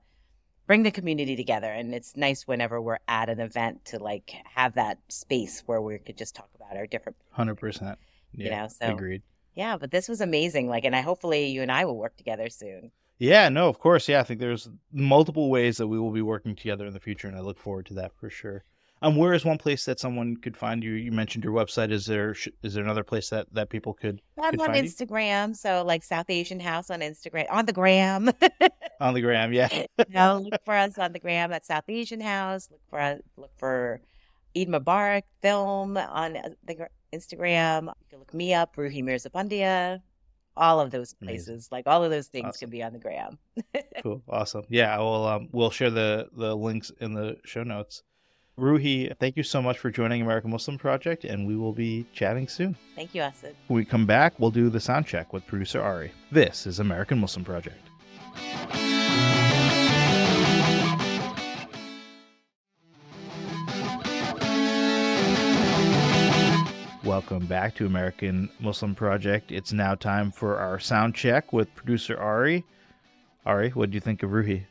bring 0.67 0.83
the 0.83 0.91
community 0.91 1.35
together. 1.35 1.71
And 1.71 1.93
it's 1.95 2.15
nice 2.17 2.47
whenever 2.47 2.81
we're 2.81 2.99
at 3.07 3.29
an 3.29 3.39
event 3.41 3.85
to 3.85 3.99
like 3.99 4.33
have 4.45 4.75
that 4.75 4.99
space 5.09 5.63
where 5.67 5.81
we 5.81 5.99
could 5.99 6.17
just 6.17 6.35
talk 6.35 6.49
about 6.55 6.77
our 6.77 6.87
different, 6.87 7.17
Hundred 7.31 7.55
percent. 7.55 7.99
you 8.37 8.49
Yeah, 8.49 8.63
know. 8.63 8.67
So 8.67 8.93
agreed. 8.93 9.23
yeah, 9.55 9.77
but 9.77 9.91
this 9.91 10.09
was 10.09 10.21
amazing. 10.21 10.69
Like, 10.69 10.85
and 10.85 10.95
I 10.95 11.01
hopefully 11.01 11.47
you 11.47 11.61
and 11.63 11.71
I 11.71 11.85
will 11.85 11.97
work 11.97 12.17
together 12.17 12.49
soon. 12.49 12.91
Yeah, 13.21 13.49
no, 13.49 13.69
of 13.69 13.77
course. 13.77 14.09
Yeah, 14.09 14.19
I 14.19 14.23
think 14.23 14.39
there's 14.39 14.67
multiple 14.91 15.51
ways 15.51 15.77
that 15.77 15.85
we 15.85 15.99
will 15.99 16.09
be 16.09 16.23
working 16.23 16.55
together 16.55 16.87
in 16.87 16.93
the 16.93 16.99
future, 16.99 17.27
and 17.27 17.37
I 17.37 17.41
look 17.41 17.59
forward 17.59 17.85
to 17.85 17.93
that 17.93 18.13
for 18.19 18.31
sure. 18.31 18.63
Um, 19.03 19.15
where 19.15 19.33
is 19.33 19.45
one 19.45 19.59
place 19.59 19.85
that 19.85 19.99
someone 19.99 20.37
could 20.37 20.57
find 20.57 20.83
you? 20.83 20.93
You 20.93 21.11
mentioned 21.11 21.43
your 21.43 21.53
website. 21.53 21.91
Is 21.91 22.07
there 22.07 22.33
sh- 22.33 22.47
is 22.63 22.73
there 22.73 22.83
another 22.83 23.03
place 23.03 23.29
that 23.29 23.45
that 23.53 23.69
people 23.69 23.93
could 23.93 24.23
I'm 24.41 24.49
Could 24.49 24.61
on 24.61 24.67
find 24.73 24.85
you? 24.85 24.91
Instagram, 24.91 25.55
so 25.55 25.83
like 25.83 26.03
South 26.03 26.31
Asian 26.31 26.59
House 26.59 26.89
on 26.89 27.01
Instagram, 27.01 27.45
on 27.51 27.67
the 27.67 27.73
gram. 27.73 28.31
on 28.99 29.13
the 29.13 29.21
gram? 29.21 29.53
Yeah, 29.53 29.69
you 29.71 30.05
know, 30.09 30.39
look 30.39 30.65
for 30.65 30.73
us 30.73 30.97
on 30.97 31.13
the 31.13 31.19
gram 31.19 31.53
at 31.53 31.63
South 31.63 31.85
Asian 31.89 32.21
House. 32.21 32.69
Look 32.71 32.81
for 32.89 33.19
look 33.37 33.51
for 33.55 34.01
Eid 34.57 34.67
Mubarak 34.67 35.23
film 35.43 35.95
on 35.95 36.37
uh, 36.37 36.49
the 36.65 36.87
Instagram. 37.13 37.83
You 37.83 38.07
can 38.09 38.17
look 38.17 38.33
me 38.33 38.55
up, 38.55 38.75
Rohi 38.75 39.03
Mirza 39.03 39.29
Pandya. 39.29 40.01
All 40.57 40.79
of 40.79 40.91
those 40.91 41.15
Amazing. 41.21 41.45
places, 41.45 41.69
like 41.71 41.87
all 41.87 42.03
of 42.03 42.11
those 42.11 42.27
things, 42.27 42.47
Awesome. 42.49 42.59
can 42.59 42.69
be 42.69 42.83
on 42.83 42.93
the 42.93 42.99
gram. 42.99 43.37
cool, 44.03 44.21
awesome. 44.29 44.63
Yeah, 44.69 44.95
I 44.95 44.99
will. 44.99 45.25
Um, 45.25 45.49
we'll 45.51 45.71
share 45.71 45.89
the 45.89 46.27
the 46.35 46.55
links 46.55 46.91
in 46.99 47.13
the 47.13 47.37
show 47.45 47.63
notes. 47.63 48.03
Rohi, 48.59 49.17
thank 49.17 49.37
you 49.37 49.43
so 49.43 49.61
much 49.61 49.79
for 49.79 49.89
joining 49.89 50.21
American 50.21 50.51
Muslim 50.51 50.77
Project, 50.77 51.23
and 51.23 51.47
we 51.47 51.55
will 51.55 51.71
be 51.73 52.05
chatting 52.13 52.47
soon. 52.49 52.75
Thank 52.95 53.15
you, 53.15 53.21
Asad. 53.21 53.55
When 53.67 53.77
we 53.77 53.85
come 53.85 54.05
back, 54.05 54.33
we'll 54.39 54.51
do 54.51 54.69
the 54.69 54.79
sound 54.79 55.07
check 55.07 55.31
with 55.33 55.47
producer 55.47 55.81
Ari. 55.81 56.11
This 56.31 56.67
is 56.67 56.79
American 56.79 57.17
Muslim 57.19 57.45
Project. 57.45 57.77
Welcome 67.11 67.45
back 67.45 67.75
to 67.75 67.85
American 67.85 68.49
Muslim 68.61 68.95
Project. 68.95 69.51
It's 69.51 69.73
now 69.73 69.95
time 69.95 70.31
for 70.31 70.57
our 70.57 70.79
sound 70.79 71.13
check 71.13 71.51
with 71.51 71.75
producer 71.75 72.17
Ari. 72.17 72.63
Ari, 73.45 73.71
what 73.71 73.91
do 73.91 73.95
you 73.95 73.99
think 73.99 74.23
of 74.23 74.29
Rohi? 74.29 74.63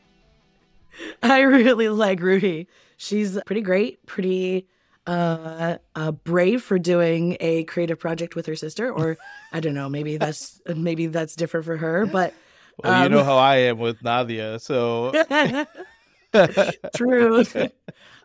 I 1.23 1.41
really 1.43 1.91
like 1.91 2.21
Rohi. 2.21 2.67
She's 2.97 3.39
pretty 3.45 3.61
great, 3.61 4.07
pretty 4.07 4.67
uh, 5.07 5.77
uh, 5.95 6.13
brave 6.13 6.63
for 6.63 6.79
doing 6.79 7.37
a 7.41 7.65
creative 7.65 7.99
project 7.99 8.35
with 8.35 8.47
her 8.47 8.57
sister, 8.57 8.91
or 8.91 9.19
I 9.53 9.61
don't 9.61 9.75
know, 9.75 9.91
maybe 9.91 10.17
that's 10.17 10.63
maybe 10.75 11.09
that's 11.09 11.37
different 11.37 11.67
for 11.67 11.77
her. 11.77 12.07
But 12.07 12.33
well, 12.83 12.95
um, 12.95 13.03
you 13.03 13.09
know 13.11 13.23
how 13.23 13.37
I 13.37 13.57
am 13.57 13.77
with 13.77 14.03
Nadia, 14.03 14.59
so 14.61 15.13
true. 16.97 17.45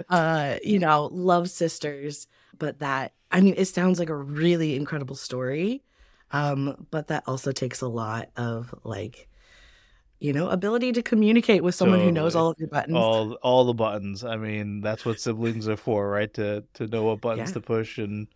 uh, 0.09 0.55
you 0.63 0.79
know, 0.79 1.09
love 1.11 1.49
sisters, 1.49 2.27
but 2.57 2.79
that 2.79 3.11
I 3.35 3.41
mean, 3.41 3.55
it 3.57 3.65
sounds 3.65 3.99
like 3.99 4.09
a 4.09 4.15
really 4.15 4.77
incredible 4.77 5.15
story, 5.15 5.83
um, 6.31 6.87
but 6.89 7.07
that 7.07 7.23
also 7.27 7.51
takes 7.51 7.81
a 7.81 7.87
lot 7.87 8.29
of 8.37 8.73
like 8.83 9.27
you 10.19 10.31
know, 10.31 10.47
ability 10.47 10.93
to 10.93 11.03
communicate 11.03 11.61
with 11.61 11.75
someone 11.75 11.99
totally. 11.99 12.09
who 12.09 12.13
knows 12.13 12.35
all 12.35 12.49
of 12.49 12.57
your 12.57 12.69
buttons. 12.69 12.95
All 12.95 13.33
all 13.43 13.65
the 13.65 13.73
buttons. 13.73 14.23
I 14.23 14.37
mean, 14.37 14.79
that's 14.79 15.05
what 15.05 15.19
siblings 15.19 15.67
are 15.67 15.75
for, 15.75 16.09
right? 16.09 16.33
To 16.35 16.63
to 16.75 16.87
know 16.87 17.03
what 17.03 17.21
buttons 17.21 17.49
yeah. 17.49 17.55
to 17.55 17.61
push 17.61 17.97
and 17.97 18.27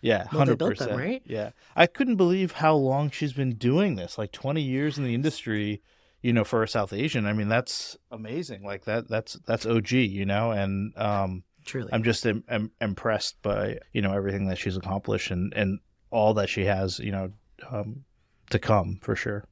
yeah, 0.00 0.26
hundred 0.28 0.60
well, 0.60 0.70
percent. 0.70 0.96
Right? 0.96 1.22
Yeah, 1.26 1.50
I 1.74 1.86
couldn't 1.86 2.16
believe 2.16 2.52
how 2.52 2.76
long 2.76 3.10
she's 3.10 3.32
been 3.32 3.56
doing 3.56 3.96
this. 3.96 4.16
Like 4.16 4.30
twenty 4.30 4.62
years 4.62 4.98
in 4.98 5.04
the 5.04 5.14
industry. 5.14 5.82
You 6.22 6.32
know, 6.32 6.44
for 6.44 6.62
a 6.62 6.68
South 6.68 6.94
Asian, 6.94 7.26
I 7.26 7.34
mean, 7.34 7.48
that's 7.48 7.98
amazing. 8.10 8.62
Like 8.62 8.84
that. 8.84 9.08
That's 9.08 9.34
that's 9.46 9.66
OG. 9.66 9.90
You 9.90 10.24
know, 10.24 10.52
and 10.52 10.96
um, 10.96 11.42
truly, 11.64 11.90
I'm 11.92 12.02
just 12.02 12.24
Im- 12.26 12.44
Im- 12.50 12.72
impressed 12.80 13.40
by 13.42 13.78
you 13.92 14.02
know 14.02 14.12
everything 14.12 14.48
that 14.48 14.58
she's 14.58 14.76
accomplished 14.76 15.30
and 15.30 15.52
and 15.54 15.80
all 16.10 16.34
that 16.34 16.48
she 16.48 16.64
has. 16.64 16.98
You 16.98 17.12
know, 17.12 17.32
um, 17.70 18.04
to 18.50 18.58
come 18.58 18.98
for 19.02 19.16
sure. 19.16 19.44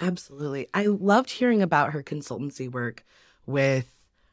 Absolutely. 0.00 0.68
I 0.74 0.86
loved 0.86 1.30
hearing 1.30 1.62
about 1.62 1.92
her 1.92 2.02
consultancy 2.02 2.70
work 2.70 3.04
with 3.46 3.86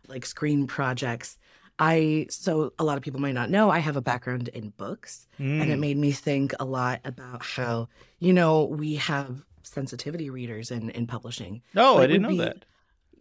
like 0.08 0.26
screen 0.26 0.68
projects. 0.68 1.38
I 1.78 2.28
so 2.30 2.74
a 2.78 2.84
lot 2.84 2.98
of 2.98 3.04
people 3.04 3.22
might 3.22 3.34
not 3.34 3.50
know 3.50 3.70
I 3.70 3.80
have 3.80 3.96
a 3.96 4.02
background 4.02 4.50
in 4.50 4.70
books 4.72 5.28
mm. 5.40 5.62
and 5.62 5.72
it 5.72 5.78
mm. 5.78 5.80
made 5.80 5.98
me 5.98 6.12
think 6.12 6.54
a 6.60 6.66
lot 6.66 7.00
about 7.06 7.44
how 7.44 7.88
you 8.20 8.34
know 8.34 8.66
we 8.66 8.96
have 8.96 9.44
sensitivity 9.64 10.30
readers 10.30 10.72
in 10.72 10.90
in 10.90 11.08
publishing. 11.08 11.62
No, 11.74 12.00
I 12.00 12.08
didn't 12.08 12.24
know 12.24 12.30
be, 12.30 12.38
that. 12.40 12.66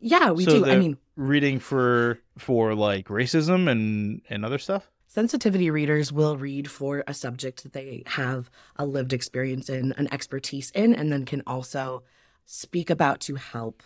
Yeah, 0.01 0.31
we 0.31 0.45
so 0.45 0.65
do. 0.65 0.71
I 0.71 0.77
mean, 0.77 0.97
reading 1.17 1.59
for 1.59 2.21
for 2.37 2.75
like 2.75 3.09
racism 3.09 3.69
and 3.71 4.23
and 4.29 4.45
other 4.45 4.59
stuff. 4.59 4.91
Sensitivity 5.07 5.71
readers 5.71 6.13
will 6.13 6.37
read 6.37 6.71
for 6.71 7.03
a 7.07 7.15
subject 7.15 7.63
that 7.63 7.73
they 7.73 8.03
have 8.07 8.51
a 8.77 8.85
lived 8.85 9.15
experience 9.15 9.71
in, 9.71 9.93
an 9.93 10.07
expertise 10.13 10.71
in, 10.73 10.95
and 10.95 11.11
then 11.11 11.25
can 11.25 11.43
also 11.47 12.03
speak 12.45 12.91
about 12.91 13.19
to 13.21 13.37
help 13.37 13.83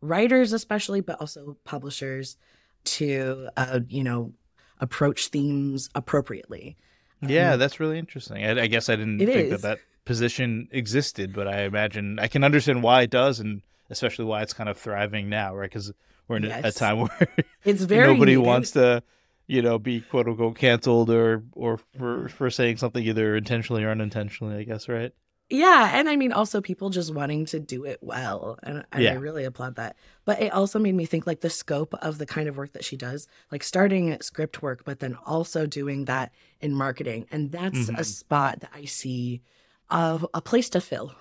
writers, 0.00 0.52
especially, 0.52 1.00
but 1.00 1.20
also 1.20 1.56
publishers 1.64 2.36
to, 2.84 3.48
uh, 3.56 3.80
you 3.88 4.04
know, 4.04 4.32
approach 4.78 5.28
themes 5.28 5.90
appropriately. 5.94 6.76
Yeah, 7.20 7.54
um, 7.54 7.58
that's 7.58 7.80
really 7.80 7.98
interesting. 7.98 8.44
I, 8.44 8.62
I, 8.62 8.66
guess 8.66 8.88
I 8.88 8.96
didn't 8.96 9.18
think 9.18 9.30
is. 9.30 9.50
that 9.50 9.62
that 9.62 9.78
position 10.04 10.68
existed, 10.72 11.32
but 11.32 11.46
I 11.46 11.62
imagine 11.62 12.18
I 12.18 12.28
can 12.28 12.44
understand 12.44 12.82
why 12.82 13.02
it 13.02 13.10
does, 13.10 13.40
and 13.40 13.62
especially 13.92 14.24
why 14.24 14.42
it's 14.42 14.52
kind 14.52 14.68
of 14.68 14.76
thriving 14.76 15.28
now, 15.28 15.54
right? 15.54 15.70
Because 15.70 15.92
we're 16.26 16.38
in 16.38 16.44
yes. 16.44 16.64
a 16.64 16.78
time 16.78 17.00
where 17.02 17.28
it's 17.64 17.82
very 17.82 18.12
nobody 18.12 18.32
needed. 18.32 18.46
wants 18.46 18.72
to, 18.72 19.02
you 19.46 19.62
know, 19.62 19.78
be 19.78 20.00
quote 20.00 20.26
unquote 20.26 20.56
canceled 20.56 21.10
or 21.10 21.44
or 21.52 21.78
for 21.96 22.28
for 22.28 22.50
saying 22.50 22.78
something 22.78 23.04
either 23.04 23.36
intentionally 23.36 23.84
or 23.84 23.90
unintentionally. 23.90 24.56
I 24.56 24.64
guess, 24.64 24.88
right? 24.88 25.12
Yeah, 25.50 25.90
and 25.92 26.08
I 26.08 26.16
mean 26.16 26.32
also 26.32 26.62
people 26.62 26.88
just 26.88 27.14
wanting 27.14 27.44
to 27.46 27.60
do 27.60 27.84
it 27.84 27.98
well, 28.00 28.58
and, 28.62 28.86
and 28.90 29.02
yeah. 29.02 29.12
I 29.12 29.16
really 29.16 29.44
applaud 29.44 29.76
that. 29.76 29.96
But 30.24 30.40
it 30.40 30.50
also 30.50 30.78
made 30.78 30.94
me 30.94 31.04
think 31.04 31.26
like 31.26 31.40
the 31.40 31.50
scope 31.50 31.92
of 32.00 32.16
the 32.16 32.24
kind 32.24 32.48
of 32.48 32.56
work 32.56 32.72
that 32.72 32.84
she 32.84 32.96
does, 32.96 33.28
like 33.50 33.62
starting 33.62 34.08
at 34.08 34.24
script 34.24 34.62
work, 34.62 34.82
but 34.86 35.00
then 35.00 35.18
also 35.26 35.66
doing 35.66 36.06
that 36.06 36.32
in 36.62 36.74
marketing, 36.74 37.26
and 37.30 37.52
that's 37.52 37.76
mm-hmm. 37.76 37.96
a 37.96 38.04
spot 38.04 38.60
that 38.60 38.70
I 38.74 38.86
see 38.86 39.42
of 39.90 40.26
a 40.32 40.40
place 40.40 40.70
to 40.70 40.80
fill 40.80 41.12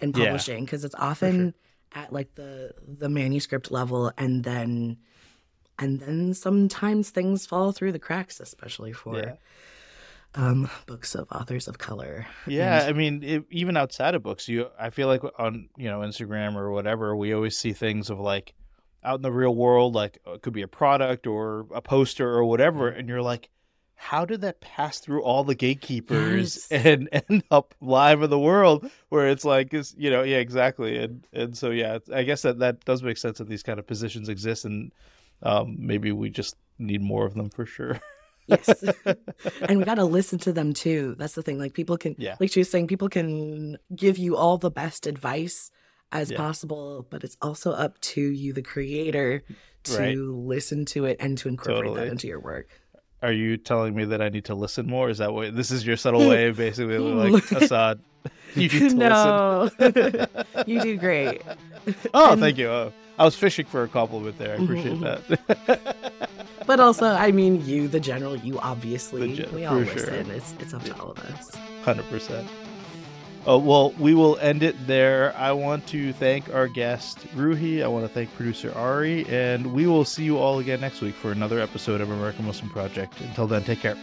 in 0.00 0.12
publishing 0.12 0.64
because 0.64 0.82
yeah, 0.82 0.86
it's 0.86 0.94
often 0.96 1.52
sure. 1.52 1.54
At 1.96 2.12
like 2.12 2.36
the 2.36 2.72
the 2.86 3.08
manuscript 3.08 3.72
level, 3.72 4.12
and 4.16 4.44
then 4.44 4.98
and 5.78 5.98
then 5.98 6.34
sometimes 6.34 7.10
things 7.10 7.46
fall 7.46 7.72
through 7.72 7.90
the 7.90 7.98
cracks, 7.98 8.38
especially 8.38 8.92
for. 8.92 9.16
Yeah 9.16 9.32
um, 10.36 10.68
books 10.86 11.14
of 11.14 11.26
authors 11.32 11.66
of 11.66 11.78
color. 11.78 12.26
Yeah, 12.46 12.82
and... 12.82 12.88
I 12.88 12.92
mean, 12.92 13.22
it, 13.22 13.44
even 13.50 13.76
outside 13.76 14.14
of 14.14 14.22
books, 14.22 14.48
you 14.48 14.68
I 14.78 14.90
feel 14.90 15.08
like 15.08 15.22
on 15.38 15.68
you 15.76 15.88
know 15.88 16.00
Instagram 16.00 16.54
or 16.54 16.70
whatever, 16.70 17.16
we 17.16 17.32
always 17.32 17.56
see 17.56 17.72
things 17.72 18.10
of 18.10 18.20
like 18.20 18.54
out 19.02 19.16
in 19.16 19.22
the 19.22 19.32
real 19.32 19.54
world, 19.54 19.94
like 19.94 20.18
uh, 20.26 20.32
it 20.32 20.42
could 20.42 20.52
be 20.52 20.62
a 20.62 20.68
product 20.68 21.26
or 21.26 21.66
a 21.74 21.80
poster 21.80 22.28
or 22.28 22.44
whatever, 22.44 22.88
and 22.88 23.08
you're 23.08 23.22
like, 23.22 23.48
how 23.96 24.24
did 24.24 24.42
that 24.42 24.60
pass 24.60 25.00
through 25.00 25.22
all 25.22 25.42
the 25.42 25.54
gatekeepers 25.54 26.68
yes. 26.70 26.84
and 26.84 27.08
end 27.30 27.42
up 27.50 27.74
live 27.80 28.22
in 28.22 28.30
the 28.30 28.38
world? 28.38 28.88
Where 29.08 29.28
it's 29.28 29.44
like, 29.44 29.74
is 29.74 29.94
you 29.98 30.10
know, 30.10 30.22
yeah, 30.22 30.36
exactly, 30.36 30.96
and 30.98 31.26
and 31.32 31.56
so 31.56 31.70
yeah, 31.70 31.98
I 32.12 32.22
guess 32.22 32.42
that 32.42 32.58
that 32.60 32.84
does 32.84 33.02
make 33.02 33.16
sense 33.16 33.38
that 33.38 33.48
these 33.48 33.62
kind 33.62 33.78
of 33.78 33.86
positions 33.86 34.28
exist, 34.28 34.64
and 34.64 34.92
um, 35.42 35.76
maybe 35.78 36.12
we 36.12 36.30
just 36.30 36.56
need 36.78 37.02
more 37.02 37.26
of 37.26 37.34
them 37.34 37.50
for 37.50 37.66
sure. 37.66 38.00
yes. 38.46 38.84
and 39.62 39.78
we 39.78 39.84
got 39.84 39.94
to 39.94 40.04
listen 40.04 40.38
to 40.40 40.52
them 40.52 40.72
too. 40.72 41.14
That's 41.18 41.34
the 41.34 41.42
thing. 41.42 41.58
Like 41.58 41.74
people 41.74 41.96
can, 41.96 42.14
yeah. 42.18 42.36
like 42.38 42.52
she 42.52 42.60
was 42.60 42.70
saying, 42.70 42.86
people 42.86 43.08
can 43.08 43.78
give 43.94 44.18
you 44.18 44.36
all 44.36 44.58
the 44.58 44.70
best 44.70 45.06
advice 45.06 45.70
as 46.12 46.30
yeah. 46.30 46.36
possible, 46.36 47.06
but 47.10 47.24
it's 47.24 47.36
also 47.42 47.72
up 47.72 48.00
to 48.00 48.20
you, 48.20 48.52
the 48.52 48.62
creator, 48.62 49.42
to 49.84 49.98
right. 49.98 50.16
listen 50.16 50.84
to 50.86 51.04
it 51.04 51.16
and 51.20 51.36
to 51.38 51.48
incorporate 51.48 51.88
totally. 51.88 52.00
that 52.00 52.12
into 52.12 52.26
your 52.26 52.40
work. 52.40 52.68
Are 53.22 53.32
you 53.32 53.56
telling 53.56 53.94
me 53.94 54.04
that 54.04 54.20
I 54.20 54.28
need 54.28 54.44
to 54.46 54.54
listen 54.54 54.86
more? 54.86 55.08
Is 55.08 55.18
that 55.18 55.32
what 55.32 55.56
this 55.56 55.70
is 55.70 55.86
your 55.86 55.96
subtle 55.96 56.28
way 56.28 56.48
of 56.48 56.56
basically 56.56 56.98
like 56.98 57.52
Asad? 57.62 58.00
You 58.56 58.70
need 58.70 58.90
to 58.90 58.94
no. 58.94 59.70
listen. 59.78 60.26
you 60.66 60.80
do 60.80 60.96
great. 60.96 61.42
Oh, 62.14 62.32
and... 62.32 62.40
thank 62.40 62.56
you. 62.56 62.68
Oh, 62.68 62.92
I 63.18 63.24
was 63.24 63.36
fishing 63.36 63.66
for 63.66 63.82
a 63.82 63.88
compliment 63.88 64.38
there. 64.38 64.54
I 64.54 64.56
mm-hmm, 64.56 64.64
appreciate 64.64 64.98
mm-hmm. 64.98 65.66
that 65.66 66.16
but 66.66 66.80
also, 66.80 67.06
I 67.06 67.32
mean, 67.32 67.64
you, 67.64 67.88
the 67.88 68.00
general, 68.00 68.36
you 68.36 68.58
obviously, 68.58 69.34
gen- 69.34 69.54
we 69.54 69.64
all 69.64 69.76
listen. 69.76 70.26
Sure. 70.26 70.34
It's 70.34 70.54
it's 70.58 70.74
up 70.74 70.82
to 70.84 71.00
all 71.00 71.12
of 71.12 71.18
us. 71.20 71.54
Hundred 71.84 72.06
percent. 72.06 72.48
Oh, 73.48 73.58
well, 73.58 73.92
we 73.92 74.12
will 74.12 74.36
end 74.38 74.64
it 74.64 74.88
there. 74.88 75.32
I 75.36 75.52
want 75.52 75.86
to 75.88 76.12
thank 76.12 76.52
our 76.52 76.66
guest, 76.66 77.18
Rohi. 77.36 77.80
I 77.80 77.86
want 77.86 78.04
to 78.04 78.08
thank 78.08 78.34
producer 78.34 78.72
Ari. 78.74 79.24
And 79.28 79.72
we 79.72 79.86
will 79.86 80.04
see 80.04 80.24
you 80.24 80.36
all 80.38 80.58
again 80.58 80.80
next 80.80 81.00
week 81.00 81.14
for 81.14 81.30
another 81.30 81.60
episode 81.60 82.00
of 82.00 82.10
American 82.10 82.44
Muslim 82.44 82.70
Project. 82.70 83.20
Until 83.20 83.46
then, 83.46 83.62
take 83.62 83.78
care. 83.78 83.96